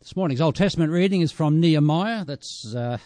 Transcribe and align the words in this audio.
This 0.00 0.16
morning's 0.16 0.40
Old 0.40 0.54
Testament 0.54 0.90
reading 0.92 1.20
is 1.20 1.30
from 1.30 1.60
Nehemiah. 1.60 2.24
That's 2.24 2.74
uh, 2.74 2.96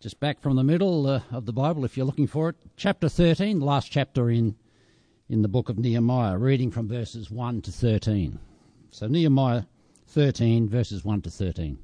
just 0.00 0.18
back 0.18 0.40
from 0.40 0.56
the 0.56 0.64
middle 0.64 1.06
uh, 1.06 1.20
of 1.30 1.44
the 1.44 1.52
Bible, 1.52 1.84
if 1.84 1.98
you're 1.98 2.06
looking 2.06 2.26
for 2.26 2.48
it. 2.48 2.56
Chapter 2.78 3.10
13, 3.10 3.58
the 3.58 3.66
last 3.66 3.92
chapter 3.92 4.30
in, 4.30 4.56
in 5.28 5.42
the 5.42 5.48
book 5.48 5.68
of 5.68 5.78
Nehemiah, 5.78 6.38
reading 6.38 6.70
from 6.70 6.88
verses 6.88 7.30
1 7.30 7.60
to 7.60 7.70
13. 7.70 8.38
So, 8.90 9.06
Nehemiah 9.06 9.64
13, 10.06 10.66
verses 10.66 11.04
1 11.04 11.20
to 11.20 11.30
13. 11.30 11.78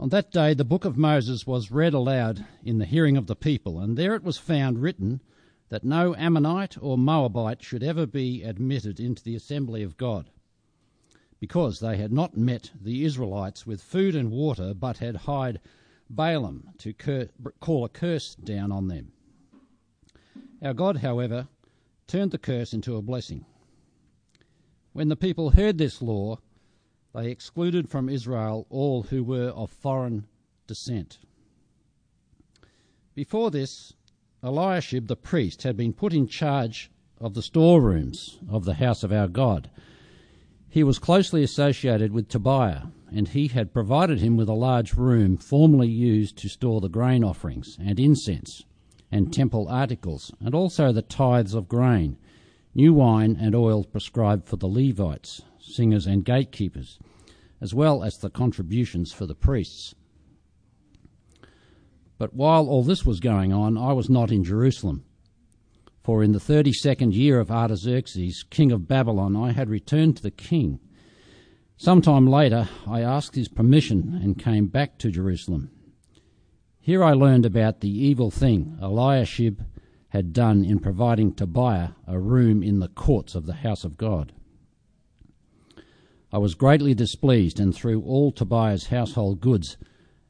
On 0.00 0.08
that 0.08 0.32
day, 0.32 0.52
the 0.52 0.64
book 0.64 0.84
of 0.84 0.98
Moses 0.98 1.46
was 1.46 1.70
read 1.70 1.94
aloud 1.94 2.44
in 2.64 2.78
the 2.78 2.86
hearing 2.86 3.16
of 3.16 3.28
the 3.28 3.36
people, 3.36 3.78
and 3.78 3.96
there 3.96 4.16
it 4.16 4.24
was 4.24 4.36
found 4.36 4.82
written 4.82 5.22
that 5.68 5.84
no 5.84 6.12
Ammonite 6.16 6.76
or 6.80 6.98
Moabite 6.98 7.62
should 7.62 7.84
ever 7.84 8.04
be 8.04 8.42
admitted 8.42 8.98
into 8.98 9.22
the 9.22 9.36
assembly 9.36 9.84
of 9.84 9.96
God 9.96 10.28
because 11.40 11.80
they 11.80 11.96
had 11.96 12.12
not 12.12 12.36
met 12.36 12.70
the 12.80 13.04
Israelites 13.04 13.66
with 13.66 13.82
food 13.82 14.14
and 14.14 14.30
water, 14.30 14.72
but 14.74 14.98
had 14.98 15.16
hired 15.16 15.60
Balaam 16.08 16.70
to 16.78 16.92
cur- 16.92 17.28
call 17.60 17.84
a 17.84 17.88
curse 17.88 18.34
down 18.34 18.72
on 18.72 18.88
them. 18.88 19.12
Our 20.62 20.74
God, 20.74 20.98
however, 20.98 21.48
turned 22.06 22.30
the 22.30 22.38
curse 22.38 22.72
into 22.72 22.96
a 22.96 23.02
blessing. 23.02 23.44
When 24.92 25.08
the 25.08 25.16
people 25.16 25.50
heard 25.50 25.76
this 25.76 26.00
law, 26.00 26.38
they 27.14 27.30
excluded 27.30 27.88
from 27.88 28.08
Israel 28.08 28.66
all 28.70 29.04
who 29.04 29.22
were 29.22 29.48
of 29.48 29.70
foreign 29.70 30.26
descent. 30.66 31.18
Before 33.14 33.50
this, 33.50 33.94
Eliashib 34.42 35.06
the 35.06 35.16
priest 35.16 35.62
had 35.64 35.76
been 35.76 35.92
put 35.92 36.12
in 36.14 36.26
charge 36.28 36.90
of 37.18 37.34
the 37.34 37.42
storerooms 37.42 38.38
of 38.48 38.64
the 38.64 38.74
house 38.74 39.02
of 39.02 39.12
our 39.12 39.28
God 39.28 39.70
he 40.76 40.84
was 40.84 40.98
closely 40.98 41.42
associated 41.42 42.12
with 42.12 42.28
Tobiah, 42.28 42.88
and 43.10 43.28
he 43.28 43.48
had 43.48 43.72
provided 43.72 44.20
him 44.20 44.36
with 44.36 44.46
a 44.46 44.52
large 44.52 44.92
room 44.92 45.38
formerly 45.38 45.88
used 45.88 46.36
to 46.36 46.50
store 46.50 46.82
the 46.82 46.88
grain 46.90 47.24
offerings 47.24 47.78
and 47.80 47.98
incense 47.98 48.62
and 49.10 49.32
temple 49.32 49.68
articles, 49.70 50.34
and 50.38 50.54
also 50.54 50.92
the 50.92 51.00
tithes 51.00 51.54
of 51.54 51.66
grain, 51.66 52.18
new 52.74 52.92
wine 52.92 53.38
and 53.40 53.54
oil 53.54 53.84
prescribed 53.84 54.46
for 54.46 54.56
the 54.56 54.66
Levites, 54.66 55.40
singers 55.58 56.06
and 56.06 56.26
gatekeepers, 56.26 56.98
as 57.58 57.72
well 57.72 58.04
as 58.04 58.18
the 58.18 58.28
contributions 58.28 59.14
for 59.14 59.24
the 59.24 59.34
priests. 59.34 59.94
But 62.18 62.34
while 62.34 62.68
all 62.68 62.82
this 62.82 63.06
was 63.06 63.18
going 63.18 63.50
on, 63.50 63.78
I 63.78 63.94
was 63.94 64.10
not 64.10 64.30
in 64.30 64.44
Jerusalem 64.44 65.05
for 66.06 66.22
in 66.22 66.30
the 66.30 66.38
thirty 66.38 66.72
second 66.72 67.14
year 67.14 67.40
of 67.40 67.50
Artaxerxes, 67.50 68.44
king 68.48 68.70
of 68.70 68.86
Babylon, 68.86 69.34
I 69.34 69.50
had 69.50 69.68
returned 69.68 70.16
to 70.16 70.22
the 70.22 70.30
king. 70.30 70.78
Some 71.76 72.00
time 72.00 72.28
later, 72.28 72.68
I 72.86 73.00
asked 73.00 73.34
his 73.34 73.48
permission 73.48 74.20
and 74.22 74.38
came 74.38 74.68
back 74.68 74.98
to 74.98 75.10
Jerusalem. 75.10 75.68
Here 76.78 77.02
I 77.02 77.12
learned 77.12 77.44
about 77.44 77.80
the 77.80 77.90
evil 77.90 78.30
thing 78.30 78.78
Eliashib 78.80 79.64
had 80.10 80.32
done 80.32 80.64
in 80.64 80.78
providing 80.78 81.34
Tobiah 81.34 81.90
a 82.06 82.20
room 82.20 82.62
in 82.62 82.78
the 82.78 82.86
courts 82.86 83.34
of 83.34 83.46
the 83.46 83.54
house 83.54 83.82
of 83.82 83.96
God. 83.96 84.32
I 86.32 86.38
was 86.38 86.54
greatly 86.54 86.94
displeased 86.94 87.58
and 87.58 87.74
threw 87.74 88.00
all 88.00 88.30
Tobiah's 88.30 88.86
household 88.86 89.40
goods 89.40 89.76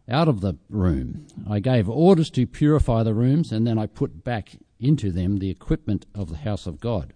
out 0.08 0.26
of 0.26 0.40
the 0.40 0.54
room. 0.70 1.26
I 1.46 1.60
gave 1.60 1.86
orders 1.86 2.30
to 2.30 2.46
purify 2.46 3.02
the 3.02 3.12
rooms, 3.12 3.52
and 3.52 3.66
then 3.66 3.78
I 3.78 3.84
put 3.84 4.24
back 4.24 4.56
into 4.78 5.10
them 5.10 5.38
the 5.38 5.50
equipment 5.50 6.06
of 6.14 6.28
the 6.28 6.38
house 6.38 6.66
of 6.66 6.80
God, 6.80 7.12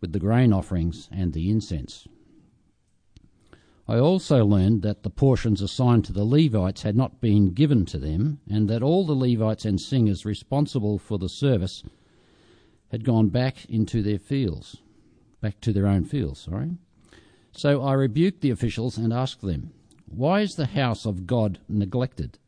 with 0.00 0.12
the 0.12 0.18
grain 0.18 0.52
offerings 0.52 1.08
and 1.12 1.32
the 1.32 1.50
incense. 1.50 2.06
I 3.88 3.98
also 3.98 4.46
learned 4.46 4.82
that 4.82 5.02
the 5.02 5.10
portions 5.10 5.60
assigned 5.60 6.04
to 6.04 6.12
the 6.12 6.24
Levites 6.24 6.82
had 6.82 6.96
not 6.96 7.20
been 7.20 7.50
given 7.50 7.84
to 7.86 7.98
them, 7.98 8.40
and 8.48 8.68
that 8.68 8.82
all 8.82 9.04
the 9.04 9.14
Levites 9.14 9.64
and 9.64 9.80
singers 9.80 10.24
responsible 10.24 10.98
for 10.98 11.18
the 11.18 11.28
service 11.28 11.82
had 12.88 13.04
gone 13.04 13.28
back 13.28 13.64
into 13.66 14.02
their 14.02 14.18
fields, 14.18 14.76
back 15.40 15.60
to 15.60 15.72
their 15.72 15.86
own 15.86 16.04
fields, 16.04 16.40
sorry. 16.40 16.76
So 17.52 17.82
I 17.82 17.94
rebuked 17.94 18.40
the 18.40 18.50
officials 18.50 18.96
and 18.96 19.12
asked 19.12 19.42
them, 19.42 19.72
Why 20.06 20.40
is 20.40 20.54
the 20.54 20.66
house 20.66 21.04
of 21.04 21.26
God 21.26 21.58
neglected? 21.68 22.38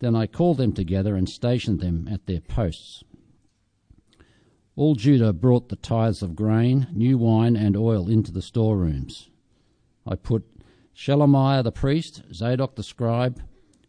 Then 0.00 0.16
I 0.16 0.26
called 0.26 0.58
them 0.58 0.72
together 0.72 1.14
and 1.14 1.28
stationed 1.28 1.80
them 1.80 2.08
at 2.10 2.26
their 2.26 2.40
posts. 2.40 3.04
All 4.76 4.96
Judah 4.96 5.32
brought 5.32 5.68
the 5.68 5.76
tithes 5.76 6.20
of 6.20 6.34
grain, 6.34 6.88
new 6.92 7.16
wine, 7.16 7.54
and 7.54 7.76
oil 7.76 8.08
into 8.08 8.32
the 8.32 8.42
storerooms. 8.42 9.30
I 10.04 10.16
put 10.16 10.44
Shelemiah 10.96 11.62
the 11.62 11.70
priest, 11.70 12.22
Zadok 12.32 12.74
the 12.74 12.82
scribe, 12.82 13.40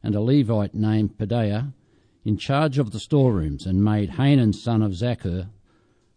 and 0.03 0.13
a 0.13 0.21
Levite 0.21 0.75
named 0.75 1.17
Pedaiah 1.17 1.73
in 2.23 2.37
charge 2.37 2.77
of 2.77 2.91
the 2.91 2.99
storerooms, 2.99 3.65
and 3.65 3.83
made 3.83 4.11
Hanan 4.11 4.53
son 4.53 4.83
of 4.83 4.91
Zaccur, 4.91 5.49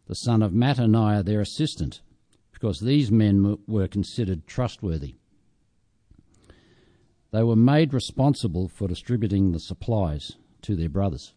the 0.06 0.14
son 0.14 0.42
of 0.42 0.52
Mattaniah, 0.52 1.24
their 1.24 1.40
assistant, 1.40 2.02
because 2.52 2.80
these 2.80 3.10
men 3.10 3.58
were 3.66 3.88
considered 3.88 4.46
trustworthy. 4.46 5.14
They 7.30 7.42
were 7.42 7.56
made 7.56 7.92
responsible 7.94 8.68
for 8.68 8.88
distributing 8.88 9.52
the 9.52 9.60
supplies 9.60 10.32
to 10.62 10.76
their 10.76 10.88
brothers. 10.88 11.32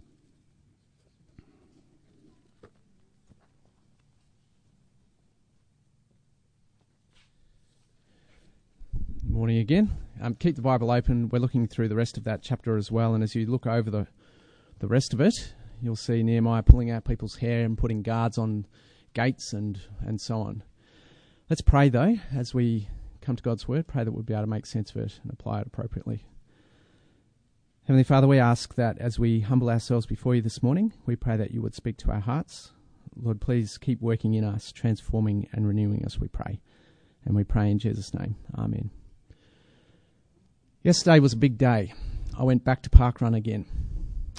Morning 9.32 9.60
again. 9.60 9.90
Um, 10.22 10.36
keep 10.36 10.58
the 10.58 10.62
Bible 10.62 10.92
open. 10.92 11.30
We're 11.30 11.40
looking 11.40 11.66
through 11.66 11.88
the 11.88 11.96
rest 11.96 12.18
of 12.18 12.26
that 12.26 12.42
chapter 12.42 12.76
as 12.76 12.92
well, 12.92 13.16
and 13.16 13.24
as 13.24 13.34
you 13.34 13.46
look 13.46 13.66
over 13.66 13.90
the 13.90 14.08
the 14.80 14.88
rest 14.88 15.14
of 15.14 15.22
it, 15.22 15.54
you'll 15.82 15.96
see 15.96 16.22
Nehemiah 16.22 16.64
pulling 16.64 16.92
out 16.92 17.06
people's 17.06 17.38
hair 17.38 17.64
and 17.64 17.78
putting 17.78 18.02
guards 18.02 18.38
on 18.38 18.68
gates 19.14 19.54
and 19.54 19.80
and 20.06 20.20
so 20.20 20.42
on. 20.42 20.64
Let's 21.50 21.62
pray 21.62 21.88
though, 21.88 22.18
as 22.36 22.54
we 22.54 22.90
come 23.22 23.38
to 23.38 23.42
God's 23.42 23.70
word. 23.70 23.88
Pray 23.88 24.04
that 24.04 24.12
we'll 24.12 24.24
be 24.24 24.34
able 24.34 24.44
to 24.44 24.50
make 24.50 24.66
sense 24.66 24.92
of 24.92 24.98
it 24.98 25.22
and 25.24 25.32
apply 25.32 25.62
it 25.62 25.68
appropriately. 25.68 26.26
Heavenly 27.86 28.04
Father, 28.04 28.28
we 28.28 28.38
ask 28.38 28.76
that 28.76 28.98
as 29.00 29.18
we 29.18 29.40
humble 29.40 29.70
ourselves 29.70 30.06
before 30.06 30.36
you 30.36 30.42
this 30.42 30.62
morning, 30.62 30.92
we 31.06 31.16
pray 31.16 31.38
that 31.38 31.52
you 31.52 31.62
would 31.62 31.74
speak 31.74 31.96
to 32.00 32.12
our 32.12 32.20
hearts. 32.20 32.74
Lord, 33.16 33.40
please 33.40 33.78
keep 33.78 34.02
working 34.02 34.34
in 34.34 34.44
us, 34.44 34.74
transforming 34.74 35.48
and 35.54 35.66
renewing 35.66 36.06
us, 36.06 36.20
we 36.20 36.28
pray. 36.28 36.60
And 37.24 37.34
we 37.34 37.46
pray 37.46 37.72
in 37.72 37.80
Jesus' 37.80 38.14
name. 38.14 38.36
Amen. 38.58 38.92
Yesterday 40.84 41.20
was 41.20 41.34
a 41.34 41.38
big 41.38 41.60
day. 41.60 41.94
I 42.36 42.44
went 42.44 42.64
back 42.64 42.82
to 42.82 42.90
parkrun 42.90 43.36
again. 43.36 43.66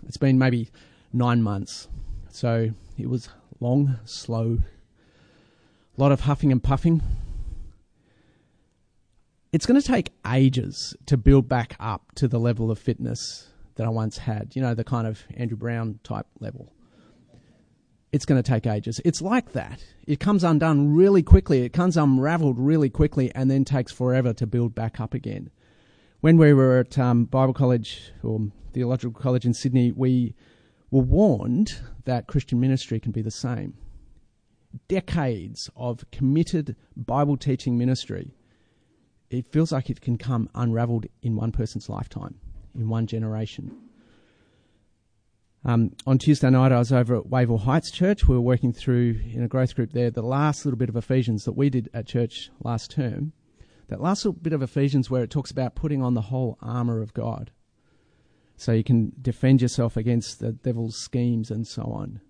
It's 0.09 0.17
been 0.17 0.41
maybe 0.41 0.71
nine 1.13 1.41
months. 1.41 1.87
So 2.31 2.71
it 2.99 3.09
was 3.09 3.29
long, 3.61 4.01
slow, 4.05 4.59
a 5.97 6.01
lot 6.01 6.11
of 6.11 6.23
huffing 6.23 6.51
and 6.51 6.61
puffing. 6.61 7.01
It's 9.53 9.67
going 9.67 9.81
to 9.81 9.87
take 9.87 10.11
ages 10.27 10.97
to 11.07 11.17
build 11.17 11.49
back 11.49 11.77
up 11.79 12.11
to 12.17 12.27
the 12.27 12.41
level 12.41 12.73
of 12.73 12.79
fitness 12.81 13.47
that 13.77 13.87
I 13.87 13.91
once 13.91 14.19
had, 14.19 14.57
you 14.57 14.63
know, 14.63 14.75
the 14.75 14.83
kind 14.83 15.07
of 15.07 15.23
Andrew 15.37 15.57
Brown 15.57 16.01
type 16.03 16.27
level. 16.41 16.73
It's 18.11 18.25
going 18.25 18.43
to 18.43 18.51
take 18.51 18.67
ages. 18.67 19.01
It's 19.05 19.23
like 19.23 19.53
that. 19.53 19.85
It 20.09 20.19
comes 20.19 20.43
undone 20.43 20.93
really 20.93 21.23
quickly, 21.23 21.63
it 21.63 21.73
comes 21.73 21.97
unraveled 21.97 22.59
really 22.59 22.91
quickly, 22.91 23.33
and 23.33 23.49
then 23.49 23.65
takes 23.65 23.93
forever 23.93 24.33
to 24.33 24.47
build 24.47 24.75
back 24.75 24.99
up 24.99 25.15
again 25.15 25.53
when 26.23 26.39
we 26.39 26.53
were 26.55 26.79
at 26.79 26.99
um, 27.01 27.25
Bible 27.25 27.53
College 27.53 28.13
or 28.23 28.41
Theological 28.73 29.21
College 29.21 29.45
in 29.45 29.53
Sydney, 29.53 29.91
we 29.91 30.35
were 30.93 31.03
warned 31.03 31.81
that 32.05 32.29
Christian 32.29 32.61
ministry 32.61 33.01
can 33.01 33.11
be 33.11 33.23
the 33.23 33.31
same. 33.31 33.75
Decades 34.87 35.69
of 35.75 36.05
committed 36.13 36.77
Bible 36.97 37.37
teaching 37.37 37.77
ministry, 37.77 38.37
it 39.31 39.51
feels 39.51 39.73
like 39.73 39.91
it 39.91 40.01
can 40.01 40.17
come 40.17 40.49
unraveled 40.55 41.07
in 41.23 41.35
one 41.35 41.51
person's 41.51 41.89
lifetime, 41.89 42.37
in 42.73 42.89
one 42.89 43.09
generation. 43.09 43.77
Um, 45.65 45.91
on 46.07 46.19
Tuesday 46.19 46.51
night, 46.51 46.71
I 46.71 46.79
was 46.79 46.93
over 46.93 47.17
at 47.17 47.27
Wavell 47.27 47.59
Heights 47.59 47.91
Church. 47.91 48.29
We 48.29 48.37
were 48.37 48.41
working 48.41 48.73
through 48.73 49.21
in 49.33 49.43
a 49.43 49.49
growth 49.49 49.75
group 49.75 49.93
there 49.93 50.11
the 50.11 50.23
last 50.23 50.65
little 50.65 50.79
bit 50.79 50.89
of 50.89 50.95
Ephesians 50.95 51.45
that 51.47 51.53
we 51.53 51.69
did 51.69 51.91
at 51.93 52.07
church 52.07 52.51
last 52.63 52.93
term 52.93 53.33
that 53.93 54.01
last 54.01 54.25
little 54.25 54.41
bit 54.41 54.55
of 54.55 54.63
Ephesians 54.63 55.11
where 55.11 55.23
it 55.23 55.31
talks 55.31 55.51
about 55.51 55.75
putting 55.75 56.03
on 56.03 56.15
the 56.15 56.23
whole 56.23 56.57
armour 56.63 57.03
of 57.03 57.13
God. 57.13 57.51
So 58.57 58.73
you 58.73 58.83
can 58.83 59.13
defend 59.21 59.61
yourself 59.61 59.99
against 59.99 60.41
the 60.41 60.53
devil's 60.53 60.97
schemes 60.97 61.51
and 61.51 61.67
so 61.67 61.83
on. 61.83 62.21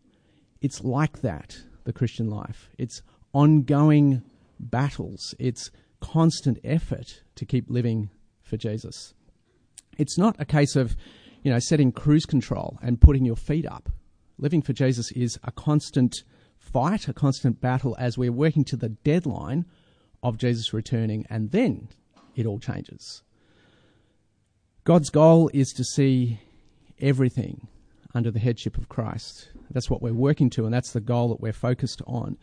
It's 0.60 0.82
like 0.82 1.20
that, 1.20 1.58
the 1.84 1.92
Christian 1.92 2.28
life. 2.28 2.68
It's 2.78 3.02
ongoing 3.32 4.22
battles, 4.58 5.34
it's 5.38 5.70
constant 6.00 6.58
effort 6.64 7.22
to 7.36 7.46
keep 7.46 7.70
living 7.70 8.10
for 8.42 8.56
Jesus. 8.56 9.14
It's 9.96 10.18
not 10.18 10.34
a 10.40 10.44
case 10.44 10.74
of, 10.74 10.96
you 11.44 11.52
know, 11.52 11.60
setting 11.60 11.92
cruise 11.92 12.26
control 12.26 12.78
and 12.82 13.00
putting 13.00 13.24
your 13.24 13.36
feet 13.36 13.66
up. 13.66 13.88
Living 14.36 14.62
for 14.62 14.72
Jesus 14.72 15.12
is 15.12 15.38
a 15.44 15.52
constant 15.52 16.24
fight, 16.58 17.06
a 17.06 17.12
constant 17.12 17.60
battle 17.60 17.96
as 18.00 18.18
we're 18.18 18.32
working 18.32 18.64
to 18.64 18.76
the 18.76 18.88
deadline 18.88 19.64
of 20.22 20.38
Jesus 20.38 20.72
returning, 20.72 21.26
and 21.28 21.50
then 21.50 21.88
it 22.36 22.46
all 22.46 22.58
changes. 22.58 23.22
God's 24.84 25.10
goal 25.10 25.50
is 25.52 25.72
to 25.72 25.84
see 25.84 26.40
everything 27.00 27.68
under 28.14 28.30
the 28.30 28.38
headship 28.38 28.76
of 28.76 28.88
Christ. 28.88 29.48
That's 29.70 29.88
what 29.88 30.02
we're 30.02 30.12
working 30.12 30.50
to, 30.50 30.64
and 30.64 30.74
that's 30.74 30.92
the 30.92 31.00
goal 31.00 31.28
that 31.28 31.40
we're 31.40 31.52
focused 31.52 32.02
on. 32.06 32.36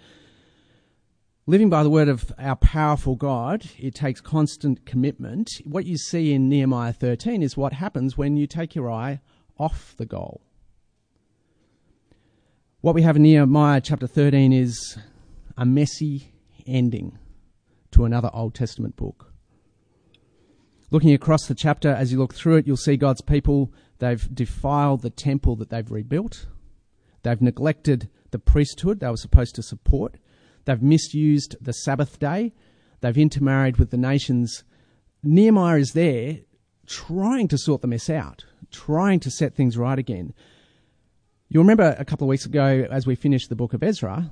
Living 1.45 1.69
by 1.69 1.83
the 1.83 1.89
word 1.89 2.09
of 2.09 2.31
our 2.37 2.55
powerful 2.55 3.15
God, 3.15 3.65
it 3.77 3.95
takes 3.95 4.21
constant 4.21 4.85
commitment. 4.85 5.49
What 5.63 5.85
you 5.85 5.97
see 5.97 6.33
in 6.33 6.47
Nehemiah 6.47 6.93
13 6.93 7.41
is 7.41 7.57
what 7.57 7.73
happens 7.73 8.17
when 8.17 8.37
you 8.37 8.45
take 8.45 8.75
your 8.75 8.91
eye 8.91 9.21
off 9.57 9.95
the 9.97 10.05
goal. 10.05 10.41
What 12.81 12.95
we 12.95 13.01
have 13.01 13.15
in 13.15 13.23
Nehemiah 13.23 13.81
chapter 13.81 14.07
13 14.07 14.53
is 14.53 14.97
a 15.57 15.65
messy 15.65 16.31
ending 16.65 17.17
to 17.99 18.05
another 18.05 18.29
Old 18.33 18.55
Testament 18.55 18.95
book. 18.95 19.33
Looking 20.89 21.13
across 21.13 21.45
the 21.47 21.53
chapter, 21.53 21.89
as 21.89 22.13
you 22.13 22.17
look 22.17 22.33
through 22.33 22.55
it, 22.55 22.65
you'll 22.65 22.77
see 22.77 22.95
God's 22.95 23.21
people, 23.21 23.73
they've 23.99 24.33
defiled 24.33 25.01
the 25.01 25.09
temple 25.09 25.57
that 25.57 25.69
they've 25.69 25.91
rebuilt. 25.91 26.47
They've 27.23 27.41
neglected 27.41 28.09
the 28.31 28.39
priesthood 28.39 29.01
they 29.01 29.09
were 29.09 29.17
supposed 29.17 29.53
to 29.55 29.61
support. 29.61 30.15
They've 30.63 30.81
misused 30.81 31.57
the 31.59 31.73
Sabbath 31.73 32.19
day. 32.19 32.53
They've 33.01 33.17
intermarried 33.17 33.75
with 33.75 33.91
the 33.91 33.97
nations. 33.97 34.63
Nehemiah 35.21 35.79
is 35.79 35.91
there 35.91 36.37
trying 36.87 37.49
to 37.49 37.57
sort 37.57 37.81
the 37.81 37.87
mess 37.87 38.09
out, 38.09 38.45
trying 38.71 39.19
to 39.19 39.29
set 39.29 39.55
things 39.55 39.77
right 39.77 39.99
again. 39.99 40.33
You'll 41.49 41.63
remember 41.63 41.97
a 41.99 42.05
couple 42.05 42.25
of 42.25 42.29
weeks 42.29 42.45
ago, 42.45 42.87
as 42.89 43.05
we 43.05 43.15
finished 43.15 43.49
the 43.49 43.55
book 43.57 43.73
of 43.73 43.83
Ezra, 43.83 44.31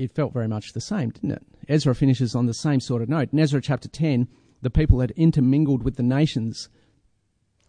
it 0.00 0.10
felt 0.10 0.32
very 0.32 0.48
much 0.48 0.72
the 0.72 0.80
same, 0.80 1.10
didn't 1.10 1.32
it? 1.32 1.42
Ezra 1.68 1.94
finishes 1.94 2.34
on 2.34 2.46
the 2.46 2.54
same 2.54 2.80
sort 2.80 3.02
of 3.02 3.08
note. 3.08 3.32
In 3.32 3.38
Ezra 3.38 3.60
chapter 3.60 3.88
10, 3.88 4.28
the 4.62 4.70
people 4.70 5.00
had 5.00 5.10
intermingled 5.12 5.82
with 5.82 5.96
the 5.96 6.02
nations 6.02 6.70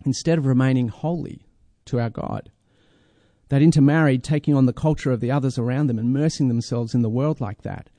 instead 0.05 0.37
of 0.37 0.45
remaining 0.45 0.87
holy 0.87 1.45
to 1.85 1.99
our 1.99 2.09
God. 2.09 2.49
They'd 3.49 3.61
intermarried, 3.61 4.23
taking 4.23 4.55
on 4.55 4.65
the 4.65 4.71
culture 4.71 5.11
of 5.11 5.19
the 5.19 5.29
others 5.29 5.57
around 5.57 5.87
them, 5.87 5.99
immersing 5.99 6.47
themselves 6.47 6.95
in 6.95 7.01
the 7.01 7.09
world 7.09 7.41
like 7.41 7.63
that. 7.63 7.89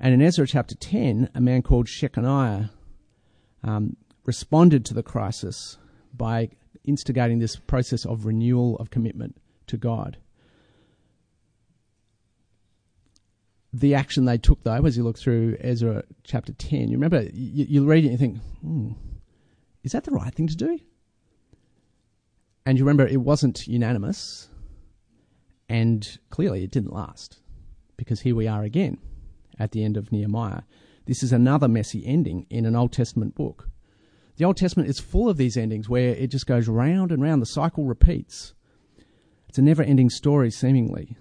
And 0.00 0.12
in 0.12 0.20
Ezra 0.20 0.48
chapter 0.48 0.74
10, 0.74 1.30
a 1.32 1.40
man 1.40 1.62
called 1.62 1.86
Shechaniah 1.86 2.70
um, 3.62 3.96
responded 4.24 4.84
to 4.86 4.94
the 4.94 5.04
crisis 5.04 5.78
by 6.12 6.50
instigating 6.82 7.38
this 7.38 7.54
process 7.54 8.04
of 8.04 8.26
renewal 8.26 8.76
of 8.78 8.90
commitment 8.90 9.36
to 9.68 9.76
God. 9.76 10.18
The 13.78 13.94
action 13.94 14.24
they 14.24 14.38
took, 14.38 14.62
though, 14.62 14.86
as 14.86 14.96
you 14.96 15.04
look 15.04 15.18
through 15.18 15.58
Ezra 15.60 16.02
chapter 16.24 16.54
10, 16.54 16.88
you 16.88 16.96
remember, 16.96 17.24
you, 17.34 17.66
you 17.68 17.84
read 17.84 18.04
it 18.04 18.08
and 18.08 18.12
you 18.12 18.18
think, 18.18 18.38
hmm, 18.62 18.92
is 19.84 19.92
that 19.92 20.04
the 20.04 20.12
right 20.12 20.34
thing 20.34 20.46
to 20.46 20.56
do? 20.56 20.78
And 22.64 22.78
you 22.78 22.84
remember 22.84 23.06
it 23.06 23.20
wasn't 23.20 23.68
unanimous, 23.68 24.48
and 25.68 26.18
clearly 26.30 26.64
it 26.64 26.70
didn't 26.70 26.94
last, 26.94 27.40
because 27.98 28.22
here 28.22 28.34
we 28.34 28.48
are 28.48 28.62
again 28.62 28.96
at 29.58 29.72
the 29.72 29.84
end 29.84 29.98
of 29.98 30.10
Nehemiah. 30.10 30.62
This 31.04 31.22
is 31.22 31.30
another 31.30 31.68
messy 31.68 32.02
ending 32.06 32.46
in 32.48 32.64
an 32.64 32.74
Old 32.74 32.94
Testament 32.94 33.34
book. 33.34 33.68
The 34.36 34.46
Old 34.46 34.56
Testament 34.56 34.88
is 34.88 35.00
full 35.00 35.28
of 35.28 35.36
these 35.36 35.58
endings 35.58 35.86
where 35.86 36.14
it 36.14 36.28
just 36.28 36.46
goes 36.46 36.66
round 36.66 37.12
and 37.12 37.22
round, 37.22 37.42
the 37.42 37.46
cycle 37.46 37.84
repeats. 37.84 38.54
It's 39.50 39.58
a 39.58 39.62
never 39.62 39.82
ending 39.82 40.08
story, 40.08 40.50
seemingly. 40.50 41.18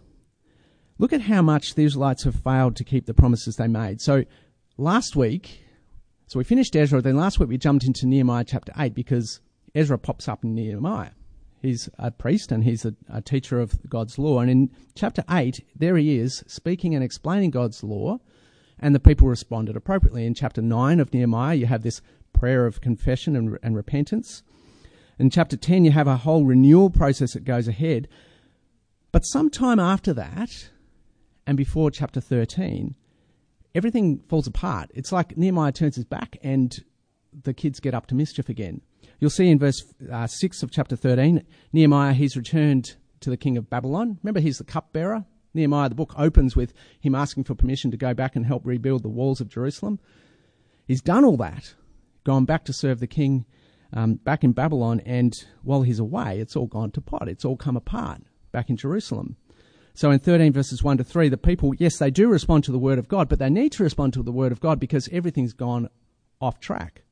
Look 0.97 1.11
at 1.11 1.21
how 1.21 1.41
much 1.41 1.75
the 1.75 1.83
Israelites 1.83 2.23
have 2.23 2.35
failed 2.35 2.75
to 2.77 2.83
keep 2.83 3.05
the 3.05 3.13
promises 3.13 3.57
they 3.57 3.67
made. 3.67 3.99
So, 4.01 4.23
last 4.77 5.15
week, 5.15 5.65
so 6.27 6.39
we 6.39 6.45
finished 6.45 6.75
Ezra, 6.75 7.01
then 7.01 7.17
last 7.17 7.39
week 7.39 7.49
we 7.49 7.57
jumped 7.57 7.85
into 7.85 8.07
Nehemiah 8.07 8.45
chapter 8.45 8.71
8 8.77 8.95
because 8.95 9.41
Ezra 9.75 9.97
pops 9.97 10.27
up 10.27 10.43
in 10.43 10.55
Nehemiah. 10.55 11.11
He's 11.61 11.89
a 11.99 12.11
priest 12.11 12.51
and 12.51 12.63
he's 12.63 12.85
a, 12.85 12.95
a, 13.09 13.21
teacher 13.21 13.59
of 13.59 13.77
God's 13.89 14.17
law. 14.17 14.39
And 14.39 14.49
in 14.49 14.71
chapter 14.93 15.23
8, 15.29 15.65
there 15.75 15.97
he 15.97 16.17
is 16.17 16.43
speaking 16.47 16.95
and 16.95 17.03
explaining 17.03 17.49
God's 17.51 17.83
law, 17.83 18.19
and 18.79 18.95
the 18.95 18.99
people 18.99 19.27
responded 19.27 19.75
appropriately. 19.75 20.25
In 20.25 20.33
chapter 20.33 20.61
9 20.61 20.99
of 20.99 21.13
Nehemiah, 21.13 21.55
you 21.55 21.65
have 21.65 21.83
this 21.83 22.01
prayer 22.33 22.65
of 22.65 22.81
confession 22.81 23.35
and, 23.35 23.57
and 23.61 23.75
repentance. 23.75 24.43
In 25.19 25.29
chapter 25.29 25.57
10, 25.57 25.85
you 25.85 25.91
have 25.91 26.07
a 26.07 26.17
whole 26.17 26.45
renewal 26.45 26.89
process 26.89 27.33
that 27.33 27.43
goes 27.43 27.67
ahead. 27.67 28.07
But 29.11 29.25
sometime 29.25 29.79
after 29.79 30.13
that, 30.13 30.69
and 31.47 31.57
before 31.57 31.91
chapter 31.91 32.19
13, 32.19 32.95
everything 33.73 34.19
falls 34.27 34.47
apart. 34.47 34.91
It's 34.93 35.11
like 35.11 35.37
Nehemiah 35.37 35.71
turns 35.71 35.95
his 35.95 36.05
back 36.05 36.37
and 36.41 36.75
the 37.43 37.53
kids 37.53 37.79
get 37.79 37.93
up 37.93 38.07
to 38.07 38.15
mischief 38.15 38.49
again. 38.49 38.81
You'll 39.19 39.29
see 39.29 39.49
in 39.49 39.59
verse 39.59 39.81
uh, 40.11 40.27
6 40.27 40.63
of 40.63 40.71
chapter 40.71 40.95
13, 40.95 41.43
Nehemiah, 41.73 42.13
he's 42.13 42.35
returned 42.35 42.95
to 43.21 43.29
the 43.29 43.37
king 43.37 43.57
of 43.57 43.69
Babylon. 43.69 44.19
Remember, 44.23 44.39
he's 44.39 44.57
the 44.57 44.63
cupbearer. 44.63 45.25
Nehemiah, 45.53 45.89
the 45.89 45.95
book 45.95 46.13
opens 46.17 46.55
with 46.55 46.73
him 46.99 47.15
asking 47.15 47.45
for 47.45 47.55
permission 47.55 47.91
to 47.91 47.97
go 47.97 48.13
back 48.13 48.35
and 48.35 48.45
help 48.45 48.65
rebuild 48.65 49.03
the 49.03 49.09
walls 49.09 49.39
of 49.39 49.47
Jerusalem. 49.47 49.99
He's 50.85 51.01
done 51.01 51.23
all 51.23 51.37
that, 51.37 51.73
gone 52.23 52.45
back 52.45 52.65
to 52.65 52.73
serve 52.73 52.99
the 52.99 53.07
king 53.07 53.45
um, 53.93 54.15
back 54.15 54.43
in 54.43 54.51
Babylon, 54.51 55.01
and 55.05 55.33
while 55.63 55.83
he's 55.83 55.99
away, 55.99 56.39
it's 56.39 56.55
all 56.55 56.67
gone 56.67 56.91
to 56.91 57.01
pot. 57.01 57.29
It's 57.29 57.45
all 57.45 57.55
come 57.55 57.77
apart 57.77 58.21
back 58.51 58.69
in 58.69 58.75
Jerusalem. 58.75 59.37
So 59.95 60.11
in 60.11 60.19
13 60.19 60.53
verses 60.53 60.83
1 60.83 60.97
to 60.97 61.03
3, 61.03 61.29
the 61.29 61.37
people, 61.37 61.73
yes, 61.75 61.97
they 61.97 62.11
do 62.11 62.27
respond 62.27 62.63
to 62.65 62.71
the 62.71 62.77
word 62.77 62.99
of 62.99 63.07
God, 63.07 63.27
but 63.27 63.39
they 63.39 63.49
need 63.49 63.71
to 63.73 63.83
respond 63.83 64.13
to 64.13 64.23
the 64.23 64.31
word 64.31 64.51
of 64.51 64.59
God 64.59 64.79
because 64.79 65.09
everything's 65.11 65.53
gone 65.53 65.89
off 66.39 66.59
track 66.59 67.05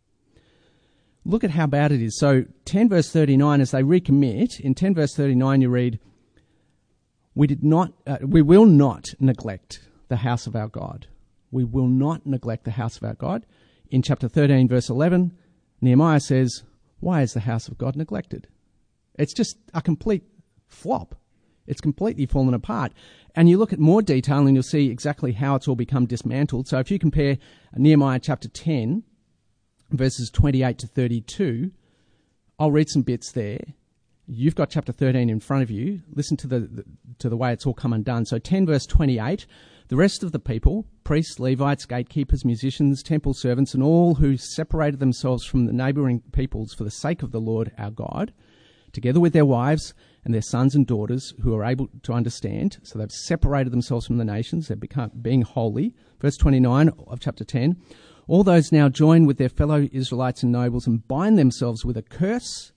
look 1.26 1.44
at 1.44 1.52
how 1.52 1.68
bad 1.68 1.92
it 1.92 2.02
is. 2.02 2.18
So 2.18 2.46
10 2.66 2.90
verse 2.90 3.10
39, 3.12 3.62
as 3.62 3.72
they 3.72 3.84
recommit, 3.84 4.60
in 4.60 4.76
10 4.76 4.96
verse 4.96 5.16
39 5.16 5.62
you 5.62 5.70
read, 5.70 6.00
we 7.36 7.48
did 7.48 7.64
not, 7.64 7.94
uh, 8.06 8.18
we 8.22 8.42
will 8.42 8.66
not 8.66 9.14
neglect 9.20 9.88
the 10.08 10.18
house 10.18 10.46
of 10.46 10.56
our 10.56 10.68
God. 10.68 11.08
We 11.52 11.64
will 11.64 11.88
not 11.88 12.26
neglect 12.26 12.66
the 12.66 12.72
house 12.72 12.98
of 12.98 13.04
our 13.04 13.16
God. 13.16 13.46
In 13.90 14.02
chapter 14.02 14.28
13 14.28 14.68
verse 14.68 14.90
11, 14.90 15.36
Nehemiah 15.82 16.20
says, 16.20 16.64
why 17.00 17.22
is 17.22 17.34
the 17.34 17.42
house 17.42 17.68
of 17.68 17.78
God 17.78 17.96
neglected? 17.96 18.48
It's 19.16 19.34
just 19.34 19.58
a 19.74 19.82
complete 19.82 20.24
flop. 20.68 21.16
It's 21.68 21.82
completely 21.82 22.26
fallen 22.26 22.54
apart. 22.54 22.92
And 23.36 23.50
you 23.50 23.58
look 23.58 23.74
at 23.74 23.80
more 23.80 24.02
detail 24.02 24.46
and 24.46 24.56
you'll 24.56 24.64
see 24.64 24.90
exactly 24.90 25.32
how 25.32 25.56
it's 25.56 25.68
all 25.68 25.76
become 25.76 26.06
dismantled. 26.06 26.68
So 26.68 26.80
if 26.80 26.92
you 26.92 27.00
compare 27.00 27.38
Nehemiah 27.76 28.20
chapter 28.20 28.48
10 28.48 29.04
verses 29.94 30.30
28 30.30 30.78
to 30.80 30.88
32. 30.88 31.72
I'll 32.60 32.72
read 32.72 32.90
some 32.90 33.04
bits 33.04 33.32
there. 33.32 33.60
You've 34.26 34.56
got 34.56 34.70
chapter 34.70 34.92
13 34.92 35.30
in 35.30 35.40
front 35.40 35.64
of 35.64 35.72
you. 35.72 36.02
Listen 36.14 36.38
to 36.38 36.48
the, 36.48 36.60
the, 36.62 36.86
to 37.20 37.30
the 37.30 37.38
way 37.38 37.52
it's 37.52 37.66
all 37.66 37.74
come 37.74 37.94
undone. 37.94 38.26
So 38.26 38.40
10 38.40 38.66
verse 38.66 38.86
28. 38.86 39.46
The 39.90 39.96
rest 39.96 40.24
of 40.24 40.32
the 40.32 40.40
people, 40.40 40.86
priests, 41.04 41.40
Levites, 41.40 41.86
gatekeepers, 41.86 42.46
musicians, 42.46 43.04
temple 43.04 43.34
servants, 43.34 43.74
and 43.74 43.84
all 43.84 44.16
who 44.16 44.38
separated 44.38 45.00
themselves 45.00 45.46
from 45.46 45.66
the 45.66 45.74
neighboring 45.74 46.22
peoples 46.32 46.74
for 46.74 46.86
the 46.86 46.92
sake 46.92 47.22
of 47.22 47.32
the 47.32 47.42
Lord 47.42 47.72
our 47.78 47.92
God, 47.92 48.34
together 48.94 49.20
with 49.20 49.34
their 49.34 49.46
wives 49.46 49.94
and 50.26 50.34
their 50.34 50.42
sons 50.42 50.76
and 50.76 50.88
daughters 50.88 51.34
who 51.42 51.56
are 51.56 51.66
able 51.66 51.90
to 52.04 52.14
understand. 52.14 52.78
So 52.84 52.98
they've 52.98 53.12
separated 53.12 53.72
themselves 53.72 54.08
from 54.08 54.18
the 54.18 54.26
nations. 54.26 54.68
They're 54.68 54.78
become, 54.78 55.12
being 55.22 55.42
holy. 55.42 55.94
Verse 56.22 56.38
29 56.38 56.90
of 57.08 57.20
chapter 57.20 57.44
10. 57.44 57.78
All 58.28 58.44
those 58.44 58.72
now 58.72 58.88
join 58.88 59.26
with 59.26 59.38
their 59.38 59.50
fellow 59.50 59.88
Israelites 59.92 60.44
and 60.44 60.52
nobles 60.52 60.88
and 60.88 61.06
bind 61.08 61.38
themselves 61.38 61.84
with 61.84 61.98
a 61.98 62.02
curse 62.02 62.72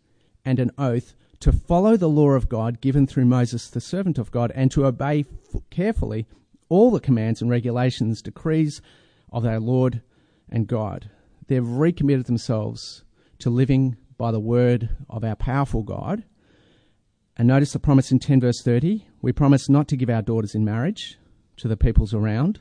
and 0.44 0.58
an 0.58 0.72
oath 0.76 1.14
to 1.40 1.52
follow 1.52 1.96
the 1.96 2.08
law 2.08 2.30
of 2.30 2.48
God 2.48 2.80
given 2.80 3.06
through 3.06 3.26
Moses, 3.26 3.68
the 3.68 3.80
servant 3.80 4.18
of 4.18 4.30
God, 4.30 4.50
and 4.54 4.70
to 4.72 4.86
obey 4.86 5.24
carefully 5.70 6.26
all 6.68 6.90
the 6.90 7.00
commands 7.00 7.40
and 7.40 7.50
regulations, 7.50 8.22
decrees 8.22 8.80
of 9.30 9.44
our 9.44 9.60
Lord 9.60 10.02
and 10.48 10.66
God. 10.66 11.10
They've 11.46 11.66
recommitted 11.66 12.26
themselves 12.26 13.04
to 13.38 13.50
living 13.50 13.96
by 14.18 14.32
the 14.32 14.40
word 14.40 14.88
of 15.08 15.22
our 15.24 15.36
powerful 15.36 15.82
God. 15.82 16.24
And 17.38 17.48
notice 17.48 17.72
the 17.72 17.78
promise 17.78 18.10
in 18.10 18.18
10 18.18 18.40
verse 18.40 18.62
30. 18.62 19.06
We 19.20 19.32
promise 19.32 19.68
not 19.68 19.88
to 19.88 19.96
give 19.96 20.08
our 20.08 20.22
daughters 20.22 20.54
in 20.54 20.64
marriage 20.64 21.18
to 21.58 21.68
the 21.68 21.76
peoples 21.76 22.14
around 22.14 22.60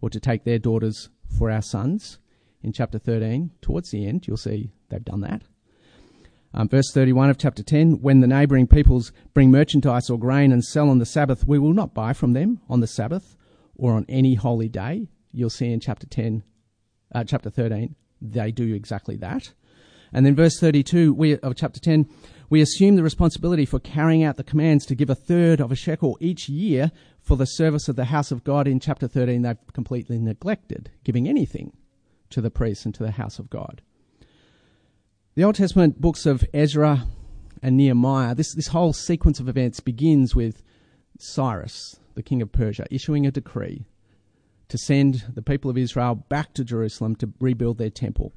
or 0.00 0.10
to 0.10 0.18
take 0.18 0.44
their 0.44 0.58
daughters 0.58 1.08
for 1.38 1.50
our 1.50 1.62
sons 1.62 2.18
in 2.62 2.72
chapter 2.72 2.98
13. 2.98 3.52
Towards 3.60 3.90
the 3.90 4.06
end, 4.06 4.26
you'll 4.26 4.36
see 4.36 4.72
they've 4.88 5.04
done 5.04 5.20
that. 5.20 5.42
Um, 6.52 6.68
verse 6.68 6.90
31 6.92 7.30
of 7.30 7.38
chapter 7.38 7.62
10 7.62 8.00
When 8.00 8.20
the 8.20 8.26
neighbouring 8.26 8.66
peoples 8.66 9.12
bring 9.34 9.50
merchandise 9.50 10.10
or 10.10 10.18
grain 10.18 10.50
and 10.50 10.64
sell 10.64 10.88
on 10.88 10.98
the 10.98 11.06
Sabbath, 11.06 11.46
we 11.46 11.58
will 11.58 11.74
not 11.74 11.94
buy 11.94 12.12
from 12.12 12.32
them 12.32 12.60
on 12.68 12.80
the 12.80 12.86
Sabbath 12.86 13.36
or 13.76 13.92
on 13.92 14.04
any 14.08 14.34
holy 14.34 14.68
day. 14.68 15.08
You'll 15.30 15.50
see 15.50 15.70
in 15.70 15.78
chapter 15.78 16.06
10, 16.06 16.42
uh, 17.14 17.22
chapter 17.22 17.50
13, 17.50 17.94
they 18.20 18.50
do 18.50 18.74
exactly 18.74 19.16
that. 19.18 19.52
And 20.12 20.24
then 20.24 20.34
verse 20.34 20.58
32 20.58 21.12
we, 21.12 21.38
of 21.38 21.54
chapter 21.54 21.78
10, 21.78 22.08
we 22.50 22.60
assume 22.60 22.96
the 22.96 23.02
responsibility 23.02 23.64
for 23.64 23.78
carrying 23.78 24.24
out 24.24 24.36
the 24.36 24.44
commands 24.44 24.86
to 24.86 24.94
give 24.94 25.10
a 25.10 25.14
third 25.14 25.60
of 25.60 25.70
a 25.70 25.76
shekel 25.76 26.16
each 26.20 26.48
year 26.48 26.90
for 27.20 27.36
the 27.36 27.46
service 27.46 27.88
of 27.88 27.96
the 27.96 28.06
house 28.06 28.30
of 28.30 28.44
God 28.44 28.66
in 28.66 28.80
chapter 28.80 29.06
13, 29.06 29.42
they've 29.42 29.56
completely 29.72 30.18
neglected 30.18 30.90
giving 31.04 31.28
anything 31.28 31.72
to 32.30 32.40
the 32.40 32.50
priests 32.50 32.84
and 32.84 32.94
to 32.94 33.02
the 33.02 33.12
house 33.12 33.38
of 33.38 33.50
God. 33.50 33.82
The 35.34 35.44
Old 35.44 35.56
Testament 35.56 36.00
books 36.00 36.26
of 36.26 36.44
Ezra 36.54 37.06
and 37.62 37.76
Nehemiah, 37.76 38.34
this, 38.34 38.54
this 38.54 38.68
whole 38.68 38.92
sequence 38.92 39.40
of 39.40 39.48
events 39.48 39.80
begins 39.80 40.34
with 40.34 40.62
Cyrus, 41.18 41.98
the 42.14 42.22
king 42.22 42.40
of 42.42 42.52
Persia, 42.52 42.86
issuing 42.90 43.26
a 43.26 43.30
decree 43.30 43.84
to 44.68 44.78
send 44.78 45.24
the 45.34 45.42
people 45.42 45.70
of 45.70 45.78
Israel 45.78 46.14
back 46.14 46.54
to 46.54 46.64
Jerusalem 46.64 47.16
to 47.16 47.32
rebuild 47.40 47.78
their 47.78 47.90
temple. 47.90 48.32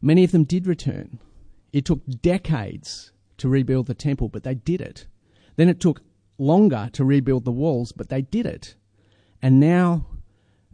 Many 0.00 0.24
of 0.24 0.32
them 0.32 0.44
did 0.44 0.66
return. 0.66 1.18
It 1.72 1.84
took 1.84 2.00
decades 2.06 3.12
to 3.38 3.48
rebuild 3.48 3.86
the 3.86 3.94
temple, 3.94 4.28
but 4.28 4.44
they 4.44 4.54
did 4.54 4.80
it. 4.80 5.06
Then 5.56 5.68
it 5.68 5.80
took 5.80 6.02
longer 6.38 6.90
to 6.92 7.04
rebuild 7.04 7.44
the 7.44 7.52
walls, 7.52 7.92
but 7.92 8.08
they 8.08 8.22
did 8.22 8.46
it. 8.46 8.74
And 9.40 9.58
now, 9.58 10.06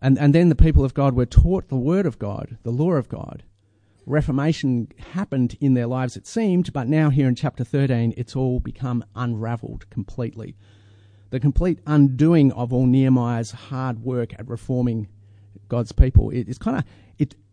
and, 0.00 0.18
and 0.18 0.34
then 0.34 0.48
the 0.48 0.54
people 0.54 0.84
of 0.84 0.94
God 0.94 1.14
were 1.14 1.26
taught 1.26 1.68
the 1.68 1.76
word 1.76 2.06
of 2.06 2.18
God, 2.18 2.58
the 2.62 2.70
law 2.70 2.92
of 2.92 3.08
God. 3.08 3.44
Reformation 4.06 4.88
happened 5.12 5.56
in 5.60 5.74
their 5.74 5.86
lives, 5.86 6.16
it 6.16 6.26
seemed, 6.26 6.72
but 6.72 6.88
now 6.88 7.10
here 7.10 7.28
in 7.28 7.34
chapter 7.34 7.64
13, 7.64 8.14
it's 8.16 8.34
all 8.34 8.58
become 8.58 9.04
unraveled 9.14 9.88
completely. 9.90 10.56
The 11.30 11.40
complete 11.40 11.78
undoing 11.86 12.52
of 12.52 12.72
all 12.72 12.86
Nehemiah's 12.86 13.50
hard 13.50 14.02
work 14.02 14.32
at 14.38 14.48
reforming 14.48 15.08
God's 15.68 15.92
people. 15.92 16.30
It, 16.30 16.48
it's 16.48 16.58
kind 16.58 16.78
of, 16.78 16.84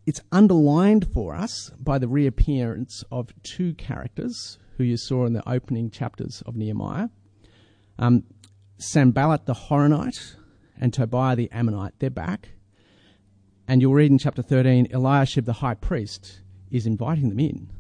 it's 0.06 0.22
underlined 0.32 1.08
for 1.12 1.34
us 1.34 1.72
by 1.80 1.98
the 1.98 2.08
reappearance 2.08 3.04
of 3.12 3.34
two 3.44 3.74
characters 3.74 4.60
who 4.78 4.84
you 4.84 4.98
saw 4.98 5.26
in 5.26 5.34
the 5.34 5.48
opening 5.50 5.90
chapters 5.90 6.44
of 6.46 6.56
Nehemiah. 6.56 7.10
Um, 7.98 8.24
the 8.78 9.56
Horonite 9.70 10.36
and 10.80 10.94
Tobiah 10.94 11.36
the 11.36 11.50
Ammonite, 11.52 11.94
they're 12.00 12.10
back. 12.10 12.50
And 13.68 13.82
you'll 13.82 13.94
read 13.94 14.12
in 14.12 14.20
chapter 14.20 14.42
13, 14.42 14.90
Eliashib 14.92 15.46
the 15.46 15.54
high 15.54 15.74
priest 15.74 16.42
is 16.70 16.86
inviting 16.86 17.30
them 17.30 17.40
in 17.40 17.72